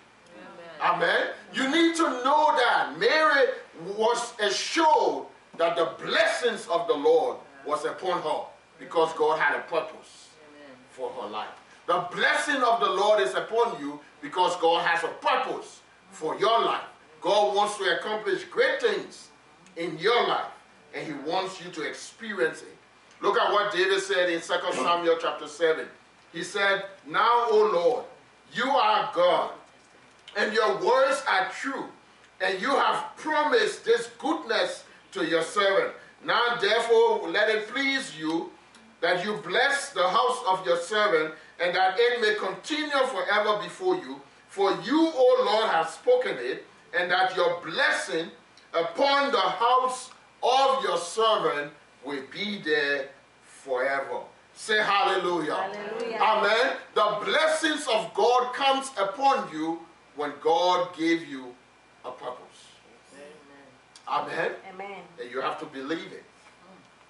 Amen. 0.82 0.96
Amen. 0.96 1.28
You 1.54 1.64
need 1.70 1.96
to 1.96 2.04
know 2.04 2.56
that 2.58 2.96
Mary 2.98 3.48
was 3.98 4.34
assured 4.40 5.26
that 5.58 5.76
the 5.76 5.94
blessings 6.04 6.68
of 6.68 6.88
the 6.88 6.94
Lord 6.94 7.38
was 7.66 7.86
upon 7.86 8.22
her 8.22 8.46
because 8.80 9.14
God 9.14 9.40
had 9.40 9.58
a 9.58 9.62
purpose 9.64 10.30
for 10.92 11.10
her 11.12 11.28
life. 11.28 11.50
The 11.88 12.06
blessing 12.12 12.62
of 12.64 12.80
the 12.80 12.90
Lord 12.90 13.22
is 13.22 13.34
upon 13.34 13.80
you 13.80 14.00
because 14.24 14.56
God 14.56 14.84
has 14.88 15.04
a 15.04 15.10
purpose 15.10 15.82
for 16.10 16.40
your 16.40 16.64
life. 16.64 16.86
God 17.22 17.56
wants 17.56 17.78
to 17.78 18.00
accomplish 18.00 18.46
great 18.46 18.82
things 18.82 19.30
in 19.78 19.98
your 20.00 20.28
life, 20.28 20.52
and 20.96 21.06
He 21.06 21.14
wants 21.30 21.64
you 21.64 21.70
to 21.72 21.84
experience 21.84 22.62
it. 22.62 22.76
Look 23.22 23.38
at 23.38 23.52
what 23.52 23.72
David 23.72 24.02
said 24.02 24.30
in 24.30 24.42
2 24.42 24.54
Samuel 24.74 25.18
chapter 25.22 25.48
7. 25.48 25.86
He 26.32 26.44
said, 26.44 26.86
Now, 27.08 27.48
O 27.50 27.70
Lord, 27.74 28.06
you 28.54 28.70
are 28.70 29.12
God, 29.14 29.52
and 30.36 30.54
your 30.54 30.84
words 30.84 31.24
are 31.30 31.50
true, 31.50 31.86
and 32.42 32.60
you 32.62 32.70
have 32.70 33.16
promised 33.16 33.86
this 33.86 34.10
goodness 34.18 34.86
to 35.12 35.26
your 35.26 35.44
servant. 35.44 35.94
Now, 36.26 36.58
therefore, 36.60 37.30
let 37.30 37.50
it 37.50 37.68
please 37.68 38.18
you 38.18 38.52
that 39.02 39.26
you 39.26 39.38
bless 39.38 39.90
the 39.90 40.08
house 40.08 40.40
of 40.48 40.66
your 40.66 40.78
servant, 40.78 41.34
and 41.60 41.76
that 41.76 41.96
it 41.98 42.22
may 42.22 42.36
continue 42.36 43.06
forever 43.08 43.62
before 43.62 43.96
you. 43.96 44.22
For 44.48 44.72
you, 44.84 45.12
O 45.14 45.44
Lord, 45.46 45.70
have 45.70 45.90
spoken 45.90 46.38
it, 46.38 46.66
and 46.98 47.10
that 47.12 47.36
your 47.36 47.62
blessing 47.62 48.30
upon 48.74 49.32
the 49.32 49.40
house 49.40 50.12
of 50.42 50.84
your 50.84 50.98
servant 50.98 51.72
will 52.04 52.24
be 52.32 52.62
there 52.62 53.10
forever. 53.44 54.20
Say 54.54 54.78
hallelujah. 54.78 55.56
hallelujah. 55.56 56.18
Amen. 56.22 56.74
The 56.94 57.18
blessings 57.26 57.88
of 57.88 58.14
God 58.14 58.54
comes 58.54 58.92
upon 58.98 59.52
you 59.52 59.80
when 60.16 60.34
God 60.42 60.96
gave 60.96 61.28
you 61.28 61.56
a 62.06 62.12
purpose. 62.12 62.68
Amen. 64.08 64.30
Amen. 64.30 64.52
Amen. 64.74 65.02
And 65.20 65.32
you 65.32 65.42
have 65.42 65.60
to 65.60 65.66
believe 65.66 66.12
it. 66.12 66.24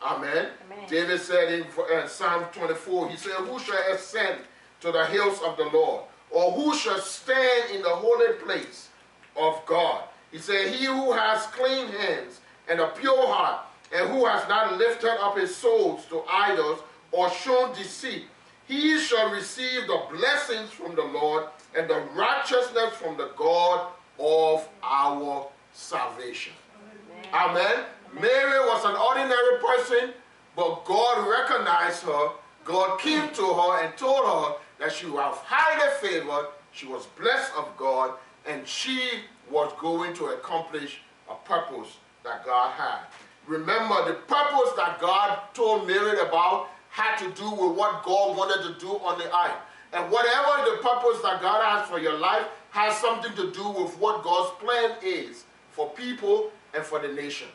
Amen. 0.03 0.47
Amen. 0.65 0.85
David 0.87 1.21
said 1.21 1.53
in 1.53 1.65
uh, 1.93 2.07
Psalm 2.07 2.45
24, 2.53 3.09
he 3.09 3.17
said, 3.17 3.31
Who 3.31 3.57
shall 3.59 3.93
ascend 3.93 4.39
to 4.81 4.91
the 4.91 5.05
hills 5.05 5.39
of 5.45 5.55
the 5.57 5.65
Lord? 5.65 6.03
Or 6.29 6.51
who 6.51 6.75
shall 6.75 6.99
stand 6.99 7.71
in 7.71 7.81
the 7.81 7.89
holy 7.89 8.33
place 8.33 8.89
of 9.35 9.61
God? 9.65 10.03
He 10.31 10.39
said, 10.39 10.73
He 10.73 10.85
who 10.85 11.13
has 11.13 11.45
clean 11.47 11.87
hands 11.87 12.41
and 12.67 12.79
a 12.79 12.87
pure 12.87 13.27
heart, 13.27 13.65
and 13.95 14.09
who 14.09 14.25
has 14.25 14.47
not 14.49 14.77
lifted 14.77 15.21
up 15.23 15.37
his 15.37 15.55
souls 15.55 16.05
to 16.09 16.23
idols 16.29 16.79
or 17.11 17.29
shown 17.29 17.73
deceit, 17.75 18.23
he 18.67 18.97
shall 18.97 19.31
receive 19.31 19.87
the 19.87 20.01
blessings 20.11 20.71
from 20.71 20.95
the 20.95 21.03
Lord 21.03 21.45
and 21.77 21.89
the 21.89 22.01
righteousness 22.15 22.93
from 22.93 23.17
the 23.17 23.29
God 23.37 23.91
of 24.19 24.67
our 24.81 25.47
salvation. 25.73 26.53
Amen. 27.33 27.57
Amen. 27.61 27.85
Mary 28.13 28.59
was 28.59 28.85
an 28.85 28.95
ordinary 28.95 29.57
person, 29.59 30.13
but 30.55 30.85
God 30.85 31.27
recognized 31.27 32.03
her. 32.03 32.29
God 32.63 32.99
came 32.99 33.29
to 33.33 33.41
her 33.41 33.83
and 33.83 33.97
told 33.97 34.25
her 34.25 34.55
that 34.79 34.91
she 34.91 35.07
was 35.07 35.35
highly 35.43 35.91
favored, 35.99 36.49
she 36.71 36.85
was 36.85 37.07
blessed 37.19 37.51
of 37.57 37.75
God, 37.77 38.13
and 38.45 38.67
she 38.67 39.21
was 39.49 39.73
going 39.79 40.13
to 40.15 40.27
accomplish 40.27 41.01
a 41.29 41.35
purpose 41.47 41.97
that 42.23 42.45
God 42.45 42.71
had. 42.71 42.99
Remember, 43.47 44.05
the 44.05 44.13
purpose 44.13 44.71
that 44.77 44.97
God 45.01 45.39
told 45.53 45.87
Mary 45.87 46.19
about 46.19 46.69
had 46.89 47.17
to 47.17 47.29
do 47.31 47.49
with 47.49 47.75
what 47.75 48.03
God 48.03 48.37
wanted 48.37 48.73
to 48.73 48.79
do 48.79 48.91
on 48.99 49.17
the 49.17 49.25
earth. 49.25 49.57
And 49.91 50.11
whatever 50.11 50.71
the 50.71 50.77
purpose 50.77 51.21
that 51.21 51.41
God 51.41 51.63
has 51.63 51.89
for 51.89 51.99
your 51.99 52.17
life 52.17 52.45
has 52.71 52.95
something 52.97 53.33
to 53.35 53.51
do 53.51 53.67
with 53.69 53.97
what 53.99 54.23
God's 54.23 54.51
plan 54.59 54.97
is 55.03 55.43
for 55.71 55.89
people 55.89 56.51
and 56.73 56.83
for 56.83 56.99
the 56.99 57.09
nations. 57.09 57.51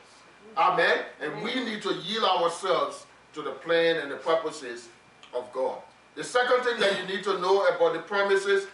Amen. 0.59 1.05
And 1.21 1.43
we 1.43 1.55
need 1.55 1.83
to 1.83 1.95
yield 1.95 2.25
ourselves 2.25 3.07
to 3.35 3.43
the 3.43 3.53
plan 3.53 3.97
and 3.97 4.11
the 4.11 4.17
purposes 4.17 4.89
of 5.35 5.51
God. 5.53 5.79
The 6.17 6.25
second 6.25 6.65
thing 6.65 6.81
that 6.81 6.99
you 7.01 7.15
need 7.15 7.23
to 7.25 7.39
know 7.39 7.65
about 7.69 7.93
the 7.93 8.01
promises, 8.01 8.67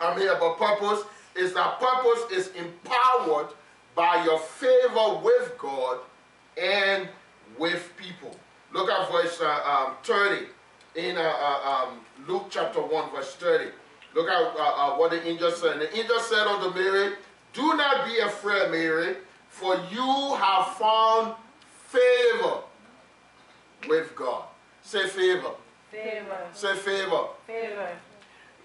I 0.00 0.16
mean 0.16 0.28
about 0.28 0.58
purpose, 0.58 1.02
is 1.36 1.52
that 1.52 1.78
purpose 1.78 2.32
is 2.32 2.50
empowered 2.56 3.48
by 3.94 4.24
your 4.24 4.38
favor 4.38 5.20
with 5.22 5.52
God 5.58 5.98
and 6.60 7.08
with 7.58 7.92
people. 7.96 8.34
Look 8.72 8.90
at 8.90 9.12
verse 9.12 9.38
uh, 9.40 9.86
um, 9.88 9.94
30 10.02 10.46
in 10.96 11.16
uh, 11.16 11.20
uh, 11.20 11.86
um, 11.88 12.00
Luke 12.26 12.46
chapter 12.50 12.80
1, 12.80 13.10
verse 13.10 13.34
30. 13.34 13.70
Look 14.14 14.28
at 14.28 14.40
uh, 14.40 14.58
uh, 14.58 14.96
what 14.96 15.10
the 15.10 15.26
angel 15.26 15.50
said. 15.50 15.72
And 15.72 15.82
The 15.82 15.98
angel 15.98 16.18
said 16.20 16.46
unto 16.46 16.76
Mary, 16.78 17.14
Do 17.52 17.76
not 17.76 18.06
be 18.06 18.18
afraid, 18.20 18.70
Mary, 18.70 19.16
for 19.54 19.76
you 19.92 20.34
have 20.34 20.66
found 20.74 21.34
favor 21.86 22.56
with 23.88 24.14
God. 24.16 24.46
Say 24.82 25.06
favor. 25.06 25.52
Favor. 25.92 26.38
Say 26.52 26.74
favor. 26.74 27.28
Favor. 27.46 27.88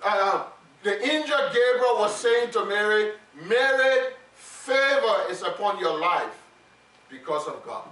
Uh, 0.04 0.46
the 0.82 1.00
angel 1.06 1.38
Gabriel 1.54 2.00
was 2.00 2.16
saying 2.16 2.50
to 2.52 2.66
Mary, 2.66 3.12
Mary, 3.48 4.14
favor 4.34 5.30
is 5.30 5.44
upon 5.44 5.80
your 5.80 6.00
life 6.00 6.42
because 7.08 7.48
of 7.48 7.64
God. 7.64 7.84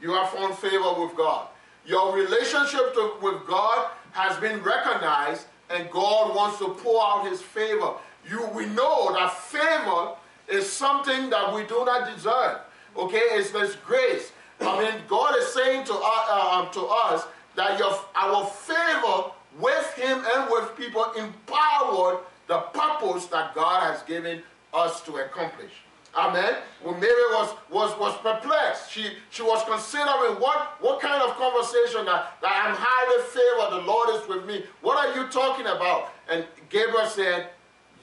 You 0.00 0.12
have 0.12 0.30
found 0.30 0.54
favor 0.54 0.94
with 1.02 1.16
God. 1.16 1.48
Your 1.84 2.14
relationship 2.14 2.94
to, 2.94 3.14
with 3.20 3.44
God 3.48 3.90
has 4.12 4.38
been 4.38 4.62
recognized, 4.62 5.46
and 5.70 5.90
God 5.90 6.36
wants 6.36 6.58
to 6.58 6.68
pour 6.68 7.02
out 7.02 7.28
His 7.28 7.42
favor. 7.42 7.94
You, 8.30 8.46
we 8.54 8.66
know 8.66 9.12
that 9.12 9.32
favor 9.36 10.14
is 10.48 10.70
something 10.70 11.30
that 11.30 11.54
we 11.54 11.64
do 11.64 11.84
not 11.84 12.14
deserve. 12.14 12.58
Okay, 12.96 13.22
it's 13.32 13.50
this 13.50 13.76
grace. 13.86 14.32
I 14.60 14.80
mean, 14.82 15.02
God 15.08 15.36
is 15.38 15.46
saying 15.48 15.84
to, 15.86 15.92
uh, 15.92 16.24
uh, 16.28 16.70
to 16.70 16.80
us 16.80 17.26
that 17.56 17.78
your, 17.78 17.98
our 18.14 18.46
favor 18.46 19.30
with 19.58 19.94
Him 19.94 20.24
and 20.34 20.50
with 20.50 20.76
people 20.76 21.04
empowered 21.16 22.18
the 22.46 22.58
purpose 22.72 23.26
that 23.26 23.54
God 23.54 23.82
has 23.82 24.02
given 24.02 24.42
us 24.72 25.00
to 25.02 25.16
accomplish. 25.16 25.72
Amen. 26.16 26.54
When 26.82 27.00
Mary 27.00 27.24
was 27.32 27.56
was 27.70 27.98
was 27.98 28.16
perplexed, 28.18 28.90
she 28.90 29.14
she 29.30 29.42
was 29.42 29.64
considering 29.64 30.40
what 30.40 30.76
what 30.80 31.00
kind 31.00 31.20
of 31.20 31.36
conversation 31.36 32.04
that, 32.04 32.38
that 32.40 32.66
I'm 32.66 32.76
highly 32.78 33.22
favored, 33.34 33.80
the 33.82 33.86
Lord 33.86 34.10
is 34.10 34.28
with 34.28 34.46
me. 34.46 34.64
What 34.80 34.96
are 34.96 35.14
you 35.16 35.28
talking 35.28 35.66
about? 35.66 36.12
And 36.30 36.44
Gabriel 36.70 37.06
said, 37.06 37.48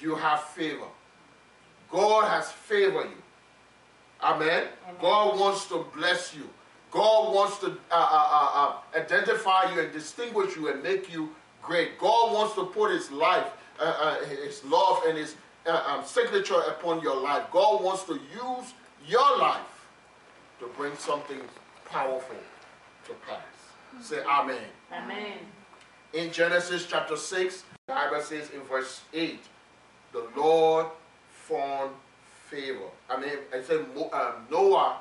You 0.02 0.16
have 0.16 0.44
favor. 0.44 0.88
God 1.92 2.28
has 2.30 2.52
favored 2.52 3.10
you. 3.10 3.22
Amen. 4.22 4.48
Amen. 4.50 4.68
God 5.02 5.40
wants 5.40 5.68
to 5.68 5.86
bless 5.96 6.34
you. 6.36 6.50
God 6.92 7.34
wants 7.34 7.58
to 7.60 7.68
uh, 7.68 7.72
uh, 7.92 7.92
uh, 7.92 8.50
uh, 8.54 9.00
identify 9.00 9.74
you 9.74 9.82
and 9.82 9.94
distinguish 9.94 10.56
you 10.56 10.70
and 10.70 10.84
make 10.84 11.12
you 11.12 11.30
great. 11.62 11.98
God 11.98 12.34
wants 12.34 12.56
to 12.56 12.66
put 12.66 12.92
His 12.92 13.12
life, 13.12 13.48
uh, 13.80 13.84
uh, 13.84 14.26
His 14.26 14.64
love, 14.66 15.02
and 15.08 15.18
His 15.18 15.36
um, 15.66 16.04
signature 16.04 16.60
upon 16.68 17.02
your 17.02 17.16
life. 17.16 17.44
God 17.52 17.82
wants 17.84 18.04
to 18.04 18.14
use 18.14 18.74
your 19.08 19.38
life 19.38 19.62
to 20.60 20.68
bring 20.78 20.96
something 20.98 21.40
powerful 21.86 22.36
to 23.06 23.14
pass. 23.28 24.06
Say 24.06 24.22
Amen. 24.24 24.58
Amen. 24.92 25.38
In 26.14 26.32
Genesis 26.32 26.86
chapter 26.86 27.16
6, 27.16 27.64
the 27.88 27.94
Bible 27.94 28.22
says 28.22 28.50
in 28.52 28.62
verse 28.62 29.02
8, 29.14 29.40
the 30.12 30.28
Lord 30.36 30.88
found 31.52 31.92
favor. 32.50 32.90
I 33.10 33.20
mean, 33.20 33.32
I 33.54 33.62
said 33.62 33.86
um, 34.14 34.34
Noah 34.50 34.98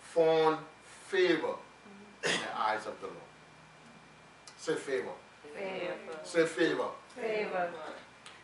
found 0.00 0.58
favor 1.06 1.54
in 2.24 2.30
the 2.30 2.60
eyes 2.60 2.86
of 2.86 2.98
the 3.00 3.06
Lord. 3.06 3.18
Say 4.58 4.74
favor. 4.74 5.08
Favor. 5.54 6.18
Say 6.24 6.46
favor. 6.46 6.88
Favor. 7.14 7.70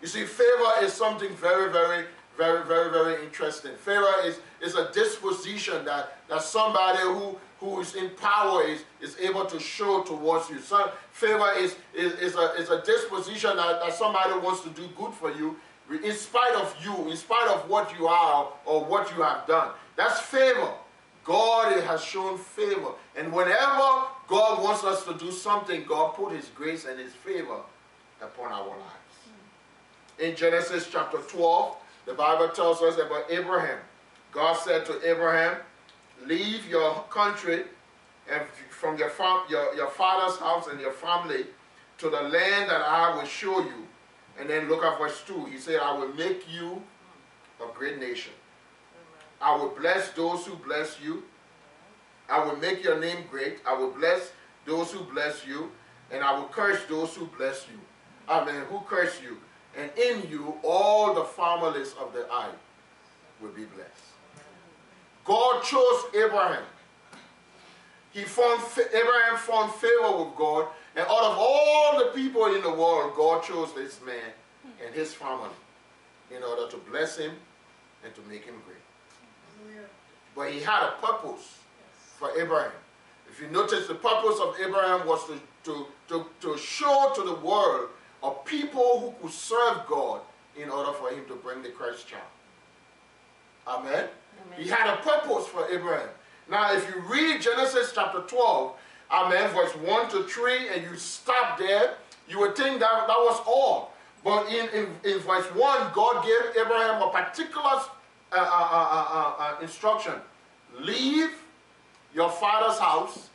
You 0.01 0.07
see, 0.07 0.25
favor 0.25 0.71
is 0.83 0.92
something 0.92 1.31
very, 1.35 1.73
very, 1.73 2.05
very, 2.37 2.64
very, 2.66 2.90
very 2.90 3.25
interesting. 3.25 3.73
Favor 3.77 4.12
is, 4.25 4.38
is 4.62 4.75
a 4.77 4.92
disposition 4.92 5.85
that, 5.85 6.18
that 6.29 6.42
somebody 6.42 7.01
who, 7.01 7.37
who 7.59 7.81
is 7.81 7.94
in 7.97 8.11
power 8.11 8.64
is, 8.64 8.85
is 9.01 9.16
able 9.18 9.44
to 9.47 9.59
show 9.59 10.03
towards 10.03 10.49
you. 10.51 10.61
So, 10.61 10.90
favor 11.11 11.51
is, 11.57 11.77
is, 11.94 12.12
is, 12.14 12.37
a, 12.37 12.55
is 12.55 12.71
a 12.71 12.83
disposition 12.83 13.57
that, 13.57 13.81
that 13.81 13.92
somebody 13.92 14.38
wants 14.38 14.61
to 14.62 14.71
do 14.71 14.88
good 14.97 15.12
for 15.14 15.33
you 15.33 15.57
in 15.90 16.12
spite 16.12 16.55
of 16.55 16.74
you, 16.85 17.11
in 17.11 17.16
spite 17.16 17.48
of 17.48 17.68
what 17.68 17.96
you 17.98 18.07
are 18.07 18.53
or 18.66 18.85
what 18.85 19.11
you 19.16 19.22
have 19.22 19.46
done. 19.46 19.70
That's 19.96 20.20
favor. 20.20 20.70
God 21.24 21.83
has 21.85 22.03
shown 22.03 22.38
favor. 22.38 22.92
And 23.16 23.33
whenever 23.33 24.05
God 24.29 24.62
wants 24.62 24.85
us 24.85 25.05
to 25.05 25.14
do 25.14 25.31
something, 25.31 25.85
God 25.87 26.14
put 26.14 26.33
his 26.33 26.46
grace 26.55 26.85
and 26.85 26.98
his 26.98 27.12
favor 27.12 27.61
upon 28.20 28.53
our 28.53 28.68
lives. 28.68 29.09
In 30.18 30.35
Genesis 30.37 30.88
chapter 30.90 31.18
12, 31.18 31.77
the 32.07 32.14
Bible 32.14 32.48
tells 32.48 32.81
us 32.83 32.96
about 32.96 33.31
Abraham. 33.31 33.79
God 34.33 34.55
said 34.55 34.85
to 34.87 35.11
Abraham, 35.11 35.59
Leave 36.27 36.68
your 36.68 37.05
country 37.11 37.64
and 38.31 38.42
from 38.70 38.98
your, 38.98 39.11
fam- 39.11 39.42
your, 39.48 39.74
your 39.74 39.88
father's 39.88 40.38
house 40.38 40.66
and 40.66 40.81
your 40.81 40.92
family 40.92 41.46
to 41.98 42.11
the 42.11 42.22
land 42.22 42.70
that 42.70 42.83
I 42.83 43.14
will 43.14 43.24
show 43.24 43.61
you. 43.61 43.87
And 44.38 44.48
then 44.48 44.68
look 44.68 44.85
at 44.85 44.98
verse 44.98 45.22
2. 45.27 45.46
He 45.46 45.59
said, 45.59 45.81
I 45.81 45.96
will 45.96 46.12
make 46.14 46.44
you 46.51 46.83
a 47.61 47.66
great 47.74 47.98
nation. 47.98 48.33
I 49.40 49.57
will 49.57 49.70
bless 49.70 50.11
those 50.11 50.46
who 50.46 50.55
bless 50.57 51.01
you. 51.01 51.24
I 52.29 52.44
will 52.44 52.57
make 52.57 52.85
your 52.85 52.98
name 53.01 53.24
great. 53.31 53.59
I 53.66 53.74
will 53.74 53.90
bless 53.90 54.33
those 54.64 54.92
who 54.92 55.01
bless 55.05 55.46
you. 55.46 55.70
And 56.11 56.22
I 56.22 56.38
will 56.38 56.48
curse 56.48 56.85
those 56.88 57.14
who 57.14 57.27
bless 57.27 57.66
you. 57.68 57.79
Amen. 58.29 58.64
Who 58.70 58.81
curse 58.88 59.20
you. 59.22 59.38
And 59.77 59.90
in 59.98 60.29
you, 60.31 60.55
all 60.62 61.14
the 61.14 61.24
families 61.24 61.94
of 62.01 62.12
the 62.12 62.24
earth 62.33 62.57
will 63.40 63.51
be 63.51 63.64
blessed. 63.64 64.09
God 65.24 65.62
chose 65.62 66.05
Abraham. 66.14 66.64
He 68.18 68.24
found 68.24 68.61
Abraham 68.92 69.37
found 69.37 69.72
favor 69.74 70.24
with 70.24 70.35
God, 70.35 70.66
and 70.96 71.07
out 71.07 71.22
of 71.22 71.38
all 71.38 72.04
the 72.04 72.11
people 72.11 72.46
in 72.46 72.62
the 72.62 72.72
world, 72.72 73.14
God 73.14 73.44
chose 73.44 73.72
this 73.74 74.00
man 74.04 74.33
and 74.85 74.92
his 74.92 75.14
family 75.14 75.54
in 76.35 76.42
order 76.42 76.68
to 76.68 76.76
bless 76.90 77.16
him 77.16 77.31
and 78.04 78.12
to 78.16 78.20
make 78.22 78.44
him 78.44 78.57
great. 78.66 79.78
But 80.35 80.50
he 80.50 80.59
had 80.59 80.83
a 80.83 80.92
purpose 81.00 81.59
for 82.16 82.37
Abraham. 82.37 82.72
If 83.31 83.40
you 83.40 83.46
notice, 83.48 83.87
the 83.87 83.94
purpose 83.94 84.40
of 84.40 84.57
Abraham 84.61 85.07
was 85.07 85.24
to, 85.26 85.40
to, 85.64 85.87
to, 86.09 86.26
to 86.40 86.59
show 86.59 87.12
to 87.14 87.22
the 87.22 87.37
world 87.37 87.90
a 88.24 88.33
people 88.44 89.14
who 89.20 89.28
could 89.28 89.33
serve 89.33 89.87
God 89.87 90.22
in 90.57 90.70
order 90.70 90.92
for 90.92 91.11
him 91.11 91.24
to 91.28 91.37
bring 91.37 91.62
the 91.62 91.68
Christ 91.68 92.09
child. 92.09 92.22
Amen? 93.68 93.92
Amen. 93.92 94.09
He 94.59 94.68
had 94.68 94.92
a 94.92 94.96
purpose 95.02 95.46
for 95.46 95.68
Abraham. 95.70 96.09
Now, 96.50 96.74
if 96.74 96.88
you 96.88 97.00
read 97.02 97.42
Genesis 97.42 97.92
chapter 97.94 98.20
12, 98.20 98.72
Amen, 99.11 99.50
verse 99.54 99.74
1 99.74 100.11
to 100.11 100.24
3, 100.24 100.68
and 100.68 100.82
you 100.82 100.96
stop 100.96 101.58
there, 101.58 101.94
you 102.28 102.38
would 102.40 102.54
think 102.54 102.80
that 102.80 103.06
that 103.06 103.18
was 103.18 103.40
all. 103.46 103.92
But 104.22 104.48
in, 104.48 104.68
in, 104.70 104.87
in 105.04 105.18
verse 105.20 105.46
1, 105.46 105.90
God 105.94 106.24
gave 106.24 106.62
Abraham 106.62 107.02
a 107.02 107.11
particular 107.11 107.64
uh, 107.64 107.80
uh, 108.32 108.37
uh, 108.37 109.34
uh, 109.38 109.56
instruction. 109.62 110.14
Leave 110.80 111.30
your 112.14 112.30
father's 112.30 112.78
house, 112.78 113.30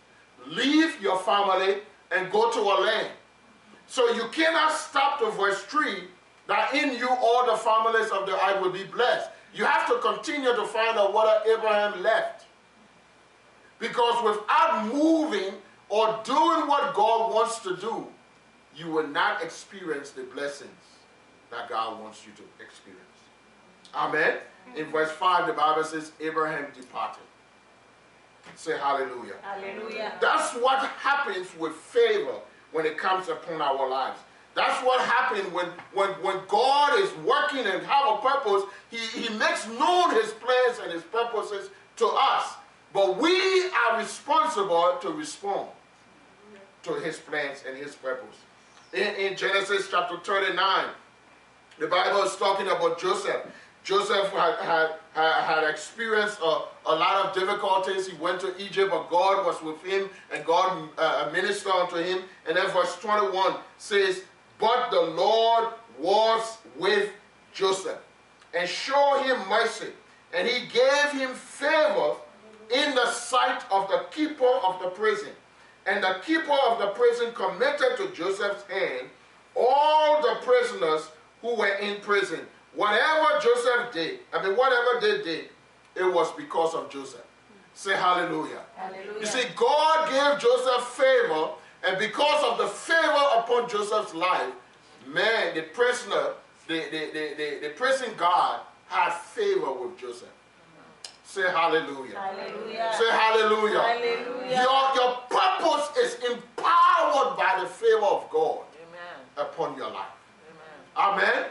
leave 0.46 1.02
your 1.02 1.18
family, 1.20 1.78
and 2.12 2.32
go 2.32 2.52
to 2.52 2.60
a 2.60 2.78
land. 2.82 3.10
So 3.88 4.14
you 4.14 4.28
cannot 4.32 4.72
stop 4.74 5.20
to 5.20 5.32
verse 5.32 5.62
3 5.64 6.04
that 6.48 6.74
in 6.76 6.96
you 6.98 7.10
all 7.10 7.46
the 7.46 7.58
families 7.58 8.12
of 8.12 8.26
the 8.26 8.34
earth 8.34 8.62
will 8.62 8.72
be 8.72 8.84
blessed. 8.84 9.30
You 9.56 9.66
have 9.66 9.88
to 9.88 10.00
continue 10.00 10.54
to 10.54 10.66
find 10.66 10.98
out 10.98 11.14
what 11.14 11.48
Abraham 11.48 12.02
left. 12.04 12.46
Because 13.84 14.24
without 14.24 14.94
moving 14.94 15.56
or 15.90 16.18
doing 16.24 16.68
what 16.70 16.94
God 16.94 17.34
wants 17.34 17.60
to 17.60 17.76
do, 17.76 18.08
you 18.78 18.90
will 18.90 19.08
not 19.08 19.44
experience 19.44 20.12
the 20.12 20.24
blessings 20.24 20.72
that 21.52 21.68
God 21.68 22.02
wants 22.02 22.26
you 22.26 22.32
to 22.38 22.44
experience. 22.64 23.04
Amen. 23.94 24.38
In 24.78 24.86
verse 24.86 25.12
5, 25.12 25.48
the 25.48 25.54
Bible 25.54 25.84
says, 25.84 26.14
Abraham 26.22 26.68
departed. 26.74 27.24
Say 28.56 28.78
hallelujah. 28.78 29.34
Hallelujah. 29.42 30.14
That's 30.22 30.54
what 30.54 30.80
happens 30.80 31.50
with 31.60 31.74
favor 31.74 32.36
when 32.72 32.86
it 32.86 32.98
comes 32.98 33.28
upon 33.28 33.62
our 33.62 33.90
lives. 33.90 34.20
That's 34.56 34.82
what 34.86 35.02
happens 35.02 35.52
when, 35.52 35.66
when, 35.94 36.10
when 36.22 36.40
God 36.48 37.02
is 37.02 37.12
working 37.26 37.66
and 37.66 37.86
have 37.86 38.14
a 38.14 38.22
purpose. 38.22 38.64
He, 38.90 38.98
he 38.98 39.38
makes 39.38 39.68
known 39.68 40.12
his 40.12 40.32
plans 40.32 40.80
and 40.82 40.90
his 40.94 41.04
purposes 41.04 41.70
to 41.98 42.08
us. 42.08 42.54
But 42.94 43.18
we 43.18 43.70
are 43.70 43.98
responsible 43.98 44.98
to 45.02 45.10
respond 45.10 45.70
to 46.84 46.94
his 46.94 47.18
plans 47.18 47.64
and 47.68 47.76
his 47.76 47.96
purpose. 47.96 48.36
In, 48.94 49.16
in 49.16 49.36
Genesis 49.36 49.88
chapter 49.90 50.18
39, 50.18 50.86
the 51.80 51.88
Bible 51.88 52.22
is 52.22 52.36
talking 52.36 52.68
about 52.68 53.00
Joseph. 53.00 53.42
Joseph 53.84 54.30
had, 54.30 54.56
had, 54.60 54.90
had, 55.14 55.70
experienced 55.70 56.40
a, 56.40 56.62
a, 56.86 56.96
lot 56.96 57.26
of 57.26 57.34
difficulties. 57.34 58.08
He 58.08 58.16
went 58.18 58.40
to 58.42 58.56
Egypt, 58.58 58.92
but 58.92 59.10
God 59.10 59.46
was 59.46 59.62
with 59.62 59.84
him 59.84 60.10
and 60.32 60.46
God 60.46 60.88
uh, 60.98 61.30
ministered 61.34 61.74
unto 61.74 61.98
him. 61.98 62.20
And 62.48 62.56
then 62.56 62.70
verse 62.70 62.96
21 63.00 63.56
says, 63.78 64.22
But 64.60 64.92
the 64.92 65.02
Lord 65.02 65.74
was 66.00 66.60
with 66.78 67.12
Joseph 67.54 68.00
and 68.54 68.70
showed 68.70 69.24
him 69.24 69.38
mercy, 69.50 69.90
and 70.34 70.48
he 70.48 70.68
gave 70.68 71.12
him 71.12 71.34
favor 71.34 72.16
in 72.72 72.96
the 72.96 73.10
sight 73.12 73.64
of 73.72 73.88
the 73.90 74.06
keeper 74.12 74.46
of 74.68 74.82
the 74.82 74.90
prison. 74.90 75.32
And 75.86 76.04
the 76.04 76.22
keeper 76.26 76.56
of 76.70 76.80
the 76.80 76.88
prison 76.88 77.34
committed 77.34 77.98
to 77.98 78.12
Joseph's 78.14 78.64
hand 78.72 79.08
all 79.56 80.22
the 80.22 80.40
prisoners 80.44 81.10
who 81.42 81.56
were 81.56 81.76
in 81.76 82.00
prison. 82.02 82.40
Whatever 82.74 83.40
Joseph 83.42 83.94
did, 83.94 84.20
I 84.34 84.44
mean, 84.44 84.56
whatever 84.58 85.00
they 85.00 85.24
did, 85.24 85.50
it 85.96 86.14
was 86.14 86.32
because 86.34 86.74
of 86.74 86.90
Joseph. 86.90 87.22
Say 87.76 87.96
hallelujah. 87.96 88.62
hallelujah. 88.76 89.20
You 89.20 89.26
see, 89.26 89.44
God 89.56 90.10
gave 90.10 90.42
Joseph 90.42 90.88
favor, 90.90 91.50
and 91.86 91.98
because 91.98 92.44
of 92.52 92.58
the 92.58 92.68
favor 92.68 93.26
upon 93.38 93.70
Joseph's 93.70 94.14
life, 94.14 94.54
man, 95.08 95.56
the 95.56 95.64
prisoner, 95.64 96.34
the, 96.68 96.76
the, 96.92 97.10
the, 97.14 97.34
the, 97.38 97.68
the 97.68 97.74
prison 97.76 98.10
guard 98.16 98.62
had 98.88 99.12
favor 99.12 99.74
with 99.74 99.98
Joseph. 99.98 100.30
Say 101.34 101.50
hallelujah. 101.50 102.20
Hallelujah. 102.20 102.92
Say 102.96 103.10
hallelujah. 103.10 103.82
Hallelujah. 103.82 104.62
Your, 104.62 104.96
your 104.96 105.18
purpose 105.32 105.98
is 105.98 106.14
empowered 106.30 107.36
by 107.36 107.58
the 107.60 107.66
favor 107.68 108.06
of 108.06 108.30
God 108.30 108.60
Amen. 108.78 109.48
upon 109.50 109.76
your 109.76 109.90
life. 109.90 110.14
Amen. 110.96 111.24
Amen. 111.24 111.46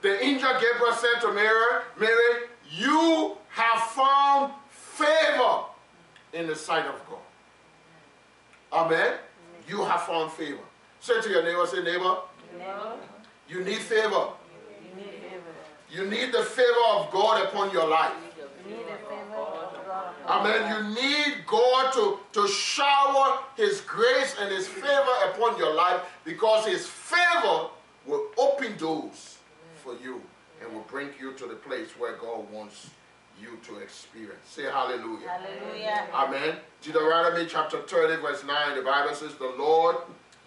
The 0.00 0.24
angel 0.24 0.50
Gabriel 0.54 0.94
said 0.94 1.20
to 1.20 1.32
Mary, 1.34 1.82
Mary, 2.00 2.46
you 2.70 3.36
have 3.50 3.82
found 3.90 4.54
favor 4.70 5.64
in 6.32 6.46
the 6.46 6.56
sight 6.56 6.86
of 6.86 6.94
God. 7.10 7.18
Amen. 8.72 9.12
You 9.68 9.84
have 9.84 10.04
found 10.04 10.32
favor. 10.32 10.64
Say 11.00 11.20
to 11.20 11.28
your 11.28 11.42
neighbor, 11.42 11.66
say, 11.66 11.82
neighbor, 11.82 12.16
Never. 12.56 12.94
you 13.46 13.62
need 13.62 13.76
favor. 13.76 14.28
You 14.80 14.96
need 14.96 15.10
favor. 15.20 15.52
You 15.90 16.04
need 16.06 16.32
the 16.32 16.44
favor 16.44 16.86
of 16.94 17.10
God 17.10 17.44
upon 17.44 17.70
your 17.72 17.86
life. 17.86 18.12
You 18.68 18.74
need 18.74 18.84
the 18.84 18.98
favor 19.08 19.36
of 19.36 19.72
God. 19.86 19.87
Amen. 20.26 20.72
You 20.72 20.94
need 20.94 21.46
God 21.46 21.92
to, 21.94 22.18
to 22.32 22.48
shower 22.48 23.38
His 23.56 23.80
grace 23.82 24.36
and 24.40 24.50
His 24.50 24.68
favor 24.68 25.14
upon 25.30 25.58
your 25.58 25.74
life 25.74 26.02
because 26.24 26.66
His 26.66 26.86
favor 26.86 27.68
will 28.06 28.26
open 28.36 28.76
doors 28.76 29.38
for 29.82 29.94
you 30.02 30.20
and 30.62 30.72
will 30.72 30.86
bring 30.88 31.08
you 31.20 31.32
to 31.34 31.46
the 31.46 31.54
place 31.54 31.90
where 31.98 32.16
God 32.16 32.50
wants 32.52 32.90
you 33.40 33.58
to 33.66 33.78
experience. 33.78 34.40
Say 34.46 34.64
hallelujah. 34.64 35.28
Hallelujah. 35.28 36.06
Amen. 36.12 36.56
Deuteronomy 36.82 37.46
chapter 37.46 37.80
30, 37.80 38.20
verse 38.20 38.44
9, 38.44 38.76
the 38.76 38.82
Bible 38.82 39.14
says, 39.14 39.34
The 39.34 39.54
Lord 39.58 39.96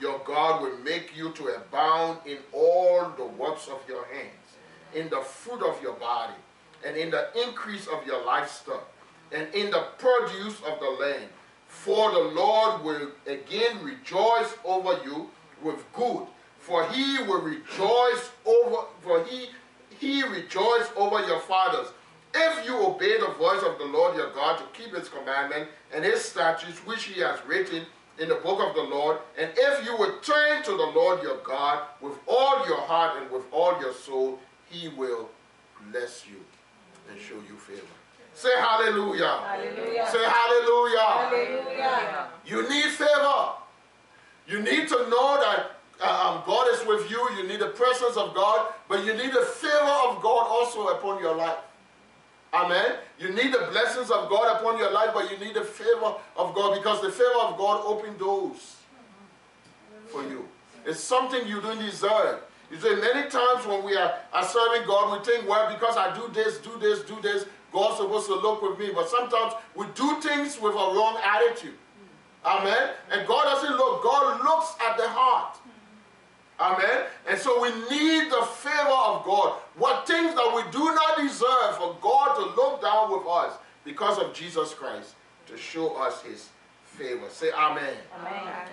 your 0.01 0.19
God 0.25 0.61
will 0.63 0.77
make 0.79 1.15
you 1.15 1.31
to 1.33 1.47
abound 1.49 2.17
in 2.25 2.37
all 2.51 3.13
the 3.15 3.25
works 3.25 3.67
of 3.67 3.79
your 3.87 4.05
hands, 4.05 4.57
in 4.95 5.09
the 5.09 5.21
fruit 5.21 5.63
of 5.63 5.81
your 5.81 5.93
body, 5.93 6.33
and 6.85 6.97
in 6.97 7.11
the 7.11 7.27
increase 7.47 7.87
of 7.87 8.05
your 8.05 8.25
livestock, 8.25 8.90
and 9.33 9.53
in 9.53 9.71
the 9.71 9.85
produce 9.97 10.57
of 10.61 10.79
the 10.79 10.89
land. 10.89 11.29
For 11.67 12.11
the 12.11 12.19
Lord 12.19 12.83
will 12.83 13.11
again 13.25 13.83
rejoice 13.83 14.53
over 14.65 14.99
you 15.05 15.29
with 15.63 15.83
good, 15.93 16.27
for 16.59 16.87
he 16.89 17.17
will 17.23 17.41
rejoice 17.41 18.31
over, 18.45 18.87
for 19.01 19.23
he, 19.23 19.49
he 19.97 20.23
rejoiced 20.23 20.95
over 20.95 21.25
your 21.25 21.39
fathers. 21.39 21.87
If 22.33 22.65
you 22.65 22.77
obey 22.85 23.19
the 23.19 23.33
voice 23.33 23.63
of 23.63 23.77
the 23.77 23.85
Lord 23.85 24.15
your 24.15 24.31
God 24.31 24.57
to 24.59 24.65
keep 24.79 24.95
his 24.95 25.09
commandment 25.09 25.69
and 25.93 26.03
his 26.03 26.23
statutes 26.23 26.79
which 26.85 27.03
he 27.03 27.19
has 27.21 27.39
written 27.45 27.85
in 28.19 28.29
the 28.29 28.35
book 28.35 28.59
of 28.61 28.75
the 28.75 28.83
Lord, 28.83 29.17
and 29.37 29.49
if 29.55 29.85
you 29.85 29.97
would 29.97 30.21
turn 30.23 30.63
to 30.63 30.71
the 30.71 30.91
Lord 30.95 31.23
your 31.23 31.37
God 31.37 31.83
with 31.99 32.17
all 32.27 32.65
your 32.67 32.81
heart 32.81 33.21
and 33.21 33.31
with 33.31 33.45
all 33.51 33.79
your 33.81 33.93
soul, 33.93 34.39
he 34.69 34.89
will 34.89 35.29
bless 35.89 36.25
you 36.27 36.37
and 37.09 37.19
show 37.19 37.35
you 37.49 37.57
favor. 37.57 38.00
Say 38.33 38.57
hallelujah. 38.59 39.39
Hallelujah. 39.45 40.07
Say 40.09 40.23
hallelujah. 40.23 40.99
Hallelujah. 40.99 42.27
You 42.45 42.69
need 42.69 42.85
favor. 42.85 43.49
You 44.47 44.61
need 44.61 44.87
to 44.87 45.09
know 45.09 45.39
that 45.39 45.71
uh, 46.01 46.33
um, 46.35 46.43
God 46.45 46.67
is 46.73 46.85
with 46.85 47.09
you. 47.09 47.29
You 47.37 47.47
need 47.47 47.59
the 47.59 47.67
presence 47.67 48.17
of 48.17 48.33
God, 48.33 48.73
but 48.87 49.05
you 49.05 49.13
need 49.13 49.33
the 49.33 49.45
favor 49.45 49.95
of 50.09 50.21
God 50.21 50.47
also 50.49 50.87
upon 50.87 51.21
your 51.21 51.35
life. 51.35 51.57
Amen. 52.53 52.95
You 53.17 53.29
need 53.29 53.53
the 53.53 53.67
blessings 53.71 54.11
of 54.11 54.29
God 54.29 54.59
upon 54.59 54.77
your 54.77 54.91
life, 54.91 55.11
but 55.13 55.31
you 55.31 55.37
need 55.37 55.55
the 55.55 55.63
favor 55.63 56.15
of 56.35 56.53
God 56.53 56.75
because 56.75 57.01
the 57.01 57.11
favor 57.11 57.39
of 57.43 57.57
God 57.57 57.83
opens 57.85 58.19
doors 58.19 58.75
for 60.07 60.23
you. 60.23 60.47
It's 60.85 60.99
something 60.99 61.47
you 61.47 61.61
don't 61.61 61.79
deserve. 61.79 62.41
You 62.71 62.79
see, 62.79 62.95
many 62.95 63.29
times 63.29 63.65
when 63.65 63.83
we 63.83 63.95
are, 63.95 64.15
are 64.33 64.43
serving 64.43 64.87
God, 64.87 65.17
we 65.17 65.25
think, 65.25 65.47
well, 65.47 65.71
because 65.73 65.97
I 65.97 66.15
do 66.15 66.29
this, 66.33 66.57
do 66.57 66.77
this, 66.79 67.03
do 67.03 67.19
this, 67.21 67.45
God's 67.71 67.97
supposed 67.97 68.27
to 68.27 68.35
look 68.35 68.61
with 68.61 68.79
me. 68.79 68.91
But 68.93 69.09
sometimes 69.09 69.53
we 69.75 69.85
do 69.95 70.19
things 70.21 70.59
with 70.59 70.73
a 70.73 70.77
wrong 70.77 71.19
attitude. 71.23 71.75
Amen. 72.45 72.91
And 73.11 73.27
God 73.27 73.43
doesn't 73.45 73.77
look, 73.77 74.03
God 74.03 74.43
looks 74.43 74.75
at 74.81 74.97
the 74.97 75.07
heart. 75.07 75.57
Amen. 76.59 77.05
And 77.27 77.39
so 77.39 77.61
we 77.61 77.69
need 77.89 78.31
the 78.31 78.45
favor 78.45 78.89
of 78.89 79.23
God. 79.23 79.57
What 79.75 80.05
things 80.05 80.35
that 80.35 80.53
we 80.55 80.71
do 80.71 80.83
not 80.83 81.17
deserve 81.17 81.77
for 81.77 81.97
God 82.01 82.35
to 82.35 82.55
look 82.55 82.81
down 82.81 83.11
with 83.11 83.25
us 83.27 83.53
because 83.83 84.19
of 84.19 84.33
Jesus 84.33 84.73
Christ 84.73 85.15
to 85.47 85.57
show 85.57 85.95
us 85.95 86.21
his 86.21 86.49
favor. 86.85 87.27
Say 87.29 87.51
amen. 87.51 87.95
Amen. 88.19 88.67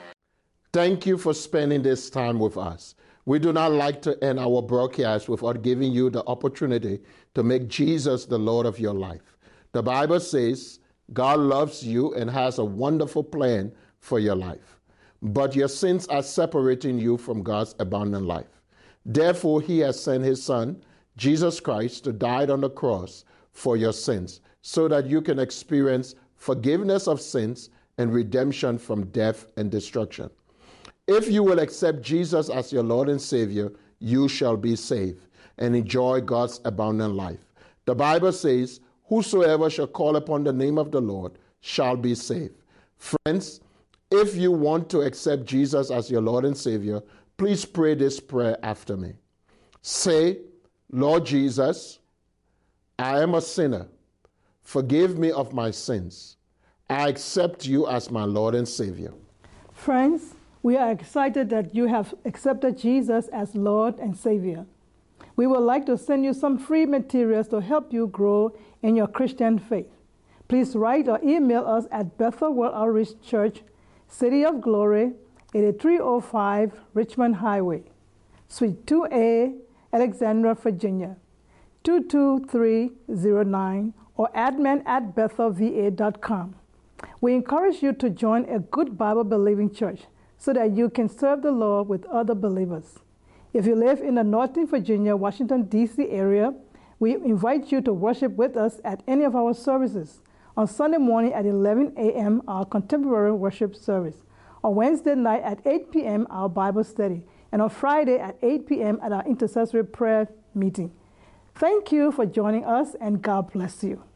Thank 0.72 1.06
you 1.06 1.16
for 1.16 1.32
spending 1.32 1.82
this 1.82 2.10
time 2.10 2.38
with 2.38 2.58
us. 2.58 2.94
We 3.24 3.38
do 3.38 3.52
not 3.52 3.72
like 3.72 4.02
to 4.02 4.22
end 4.22 4.38
our 4.38 4.62
broadcast 4.62 5.28
without 5.28 5.62
giving 5.62 5.92
you 5.92 6.10
the 6.10 6.24
opportunity 6.26 7.00
to 7.34 7.42
make 7.42 7.68
Jesus 7.68 8.24
the 8.24 8.38
Lord 8.38 8.66
of 8.66 8.78
your 8.78 8.94
life. 8.94 9.36
The 9.72 9.82
Bible 9.82 10.20
says 10.20 10.80
God 11.12 11.38
loves 11.38 11.82
you 11.82 12.14
and 12.14 12.30
has 12.30 12.58
a 12.58 12.64
wonderful 12.64 13.24
plan 13.24 13.72
for 14.00 14.18
your 14.18 14.36
life, 14.36 14.80
but 15.22 15.56
your 15.56 15.68
sins 15.68 16.06
are 16.08 16.22
separating 16.22 16.98
you 16.98 17.16
from 17.16 17.42
God's 17.42 17.74
abundant 17.78 18.26
life. 18.26 18.62
Therefore, 19.04 19.60
He 19.60 19.78
has 19.80 20.00
sent 20.00 20.24
His 20.24 20.42
Son, 20.42 20.82
Jesus 21.16 21.60
Christ, 21.60 22.04
to 22.04 22.12
die 22.12 22.46
on 22.46 22.60
the 22.60 22.70
cross 22.70 23.24
for 23.52 23.76
your 23.76 23.92
sins 23.92 24.40
so 24.62 24.86
that 24.88 25.06
you 25.06 25.22
can 25.22 25.38
experience 25.38 26.14
forgiveness 26.36 27.08
of 27.08 27.20
sins 27.20 27.70
and 27.96 28.12
redemption 28.12 28.78
from 28.78 29.06
death 29.06 29.46
and 29.56 29.70
destruction. 29.70 30.30
If 31.06 31.30
you 31.30 31.42
will 31.42 31.58
accept 31.58 32.02
Jesus 32.02 32.50
as 32.50 32.72
your 32.72 32.82
Lord 32.82 33.08
and 33.08 33.20
Savior, 33.20 33.72
you 33.98 34.28
shall 34.28 34.56
be 34.56 34.76
saved 34.76 35.27
and 35.58 35.74
enjoy 35.74 36.20
God's 36.20 36.60
abundant 36.64 37.14
life. 37.14 37.44
The 37.84 37.94
Bible 37.94 38.32
says, 38.32 38.80
Whosoever 39.04 39.70
shall 39.70 39.86
call 39.86 40.16
upon 40.16 40.44
the 40.44 40.52
name 40.52 40.78
of 40.78 40.90
the 40.90 41.00
Lord 41.00 41.32
shall 41.60 41.96
be 41.96 42.14
saved. 42.14 42.54
Friends, 42.96 43.60
if 44.10 44.36
you 44.36 44.52
want 44.52 44.90
to 44.90 45.00
accept 45.00 45.46
Jesus 45.46 45.90
as 45.90 46.10
your 46.10 46.20
Lord 46.20 46.44
and 46.44 46.56
Savior, 46.56 47.02
please 47.36 47.64
pray 47.64 47.94
this 47.94 48.20
prayer 48.20 48.58
after 48.62 48.96
me. 48.96 49.14
Say, 49.82 50.38
Lord 50.90 51.24
Jesus, 51.24 51.98
I 52.98 53.22
am 53.22 53.34
a 53.34 53.40
sinner. 53.40 53.88
Forgive 54.62 55.18
me 55.18 55.30
of 55.30 55.52
my 55.52 55.70
sins. 55.70 56.36
I 56.90 57.08
accept 57.08 57.66
you 57.66 57.86
as 57.86 58.10
my 58.10 58.24
Lord 58.24 58.54
and 58.54 58.68
Savior. 58.68 59.12
Friends, 59.72 60.34
we 60.62 60.76
are 60.76 60.90
excited 60.90 61.48
that 61.50 61.74
you 61.74 61.86
have 61.86 62.14
accepted 62.24 62.76
Jesus 62.76 63.28
as 63.28 63.54
Lord 63.54 63.98
and 63.98 64.16
Savior. 64.16 64.66
We 65.38 65.46
would 65.46 65.60
like 65.60 65.86
to 65.86 65.96
send 65.96 66.24
you 66.24 66.34
some 66.34 66.58
free 66.58 66.84
materials 66.84 67.46
to 67.50 67.60
help 67.60 67.92
you 67.92 68.08
grow 68.08 68.56
in 68.82 68.96
your 68.96 69.06
Christian 69.06 69.60
faith. 69.60 69.86
Please 70.48 70.74
write 70.74 71.08
or 71.08 71.20
email 71.22 71.64
us 71.64 71.86
at 71.92 72.18
Bethel 72.18 72.52
World 72.52 72.74
Outreach 72.74 73.10
Church, 73.22 73.62
City 74.08 74.44
of 74.44 74.60
Glory, 74.60 75.12
8305 75.54 76.80
Richmond 76.92 77.36
Highway, 77.36 77.84
Suite 78.48 78.84
2A, 78.84 79.56
Alexandria, 79.92 80.56
Virginia, 80.56 81.16
22309, 81.84 83.94
or 84.16 84.28
admin 84.34 84.84
at 84.86 85.14
bethelva.com. 85.14 86.56
We 87.20 87.34
encourage 87.34 87.80
you 87.80 87.92
to 87.92 88.10
join 88.10 88.44
a 88.46 88.58
good 88.58 88.98
Bible 88.98 89.22
believing 89.22 89.72
church 89.72 90.08
so 90.36 90.52
that 90.52 90.72
you 90.72 90.90
can 90.90 91.08
serve 91.08 91.42
the 91.42 91.52
Lord 91.52 91.86
with 91.86 92.04
other 92.06 92.34
believers. 92.34 92.98
If 93.52 93.66
you 93.66 93.74
live 93.74 94.00
in 94.00 94.16
the 94.16 94.24
Northern 94.24 94.66
Virginia, 94.66 95.16
Washington, 95.16 95.62
D.C. 95.62 96.08
area, 96.10 96.52
we 96.98 97.14
invite 97.14 97.72
you 97.72 97.80
to 97.82 97.92
worship 97.92 98.32
with 98.32 98.56
us 98.56 98.80
at 98.84 99.02
any 99.06 99.24
of 99.24 99.34
our 99.34 99.54
services. 99.54 100.20
On 100.56 100.66
Sunday 100.66 100.98
morning 100.98 101.32
at 101.32 101.46
11 101.46 101.94
a.m., 101.96 102.42
our 102.46 102.66
contemporary 102.66 103.32
worship 103.32 103.74
service. 103.74 104.16
On 104.62 104.74
Wednesday 104.74 105.14
night 105.14 105.42
at 105.42 105.60
8 105.64 105.90
p.m., 105.92 106.26
our 106.30 106.48
Bible 106.48 106.84
study. 106.84 107.22
And 107.52 107.62
on 107.62 107.70
Friday 107.70 108.18
at 108.18 108.36
8 108.42 108.66
p.m. 108.66 108.98
at 109.02 109.12
our 109.12 109.24
intercessory 109.24 109.84
prayer 109.84 110.28
meeting. 110.54 110.92
Thank 111.54 111.90
you 111.90 112.12
for 112.12 112.26
joining 112.26 112.64
us, 112.64 112.96
and 113.00 113.22
God 113.22 113.52
bless 113.52 113.82
you. 113.82 114.07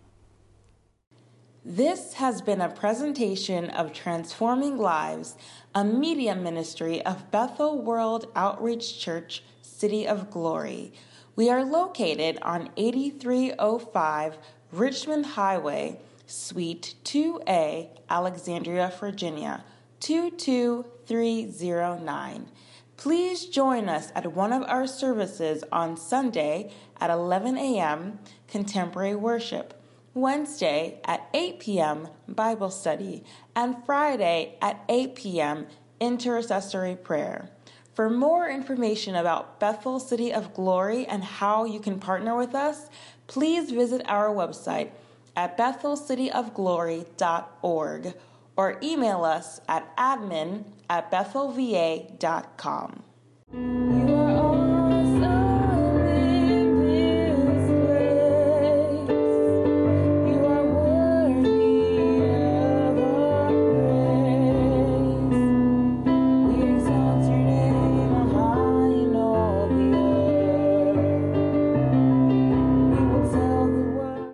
This 1.64 2.14
has 2.14 2.42
been 2.42 2.60
a 2.60 2.68
presentation 2.68 3.70
of 3.70 3.92
Transforming 3.92 4.78
Lives, 4.78 5.36
a 5.72 5.84
media 5.84 6.34
ministry 6.34 7.00
of 7.06 7.30
Bethel 7.30 7.80
World 7.80 8.26
Outreach 8.34 8.98
Church, 8.98 9.44
City 9.62 10.04
of 10.04 10.28
Glory. 10.28 10.92
We 11.36 11.50
are 11.50 11.64
located 11.64 12.40
on 12.42 12.70
8305 12.76 14.38
Richmond 14.72 15.24
Highway, 15.24 16.00
Suite 16.26 16.96
2A, 17.04 17.90
Alexandria, 18.10 18.92
Virginia, 18.98 19.62
22309. 20.00 22.48
Please 22.96 23.46
join 23.46 23.88
us 23.88 24.10
at 24.16 24.32
one 24.32 24.52
of 24.52 24.64
our 24.64 24.88
services 24.88 25.62
on 25.70 25.96
Sunday 25.96 26.72
at 27.00 27.10
11 27.10 27.56
a.m. 27.56 28.18
Contemporary 28.48 29.14
Worship. 29.14 29.78
Wednesday 30.14 31.00
at 31.04 31.28
8 31.32 31.60
p.m. 31.60 32.08
Bible 32.28 32.70
study, 32.70 33.24
and 33.56 33.76
Friday 33.86 34.58
at 34.60 34.84
8 34.88 35.14
p.m. 35.14 35.66
intercessory 36.00 36.96
prayer. 36.96 37.48
For 37.94 38.08
more 38.08 38.48
information 38.48 39.14
about 39.14 39.60
Bethel 39.60 40.00
City 40.00 40.32
of 40.32 40.54
Glory 40.54 41.04
and 41.06 41.22
how 41.22 41.64
you 41.64 41.80
can 41.80 41.98
partner 41.98 42.34
with 42.36 42.54
us, 42.54 42.88
please 43.26 43.70
visit 43.70 44.00
our 44.06 44.28
website 44.28 44.92
at 45.36 45.58
bethelcityofglory.org 45.58 48.14
or 48.56 48.78
email 48.82 49.24
us 49.24 49.60
at 49.68 49.94
admin 49.96 50.64
at 50.88 51.10
bethelva.com. 51.10 53.02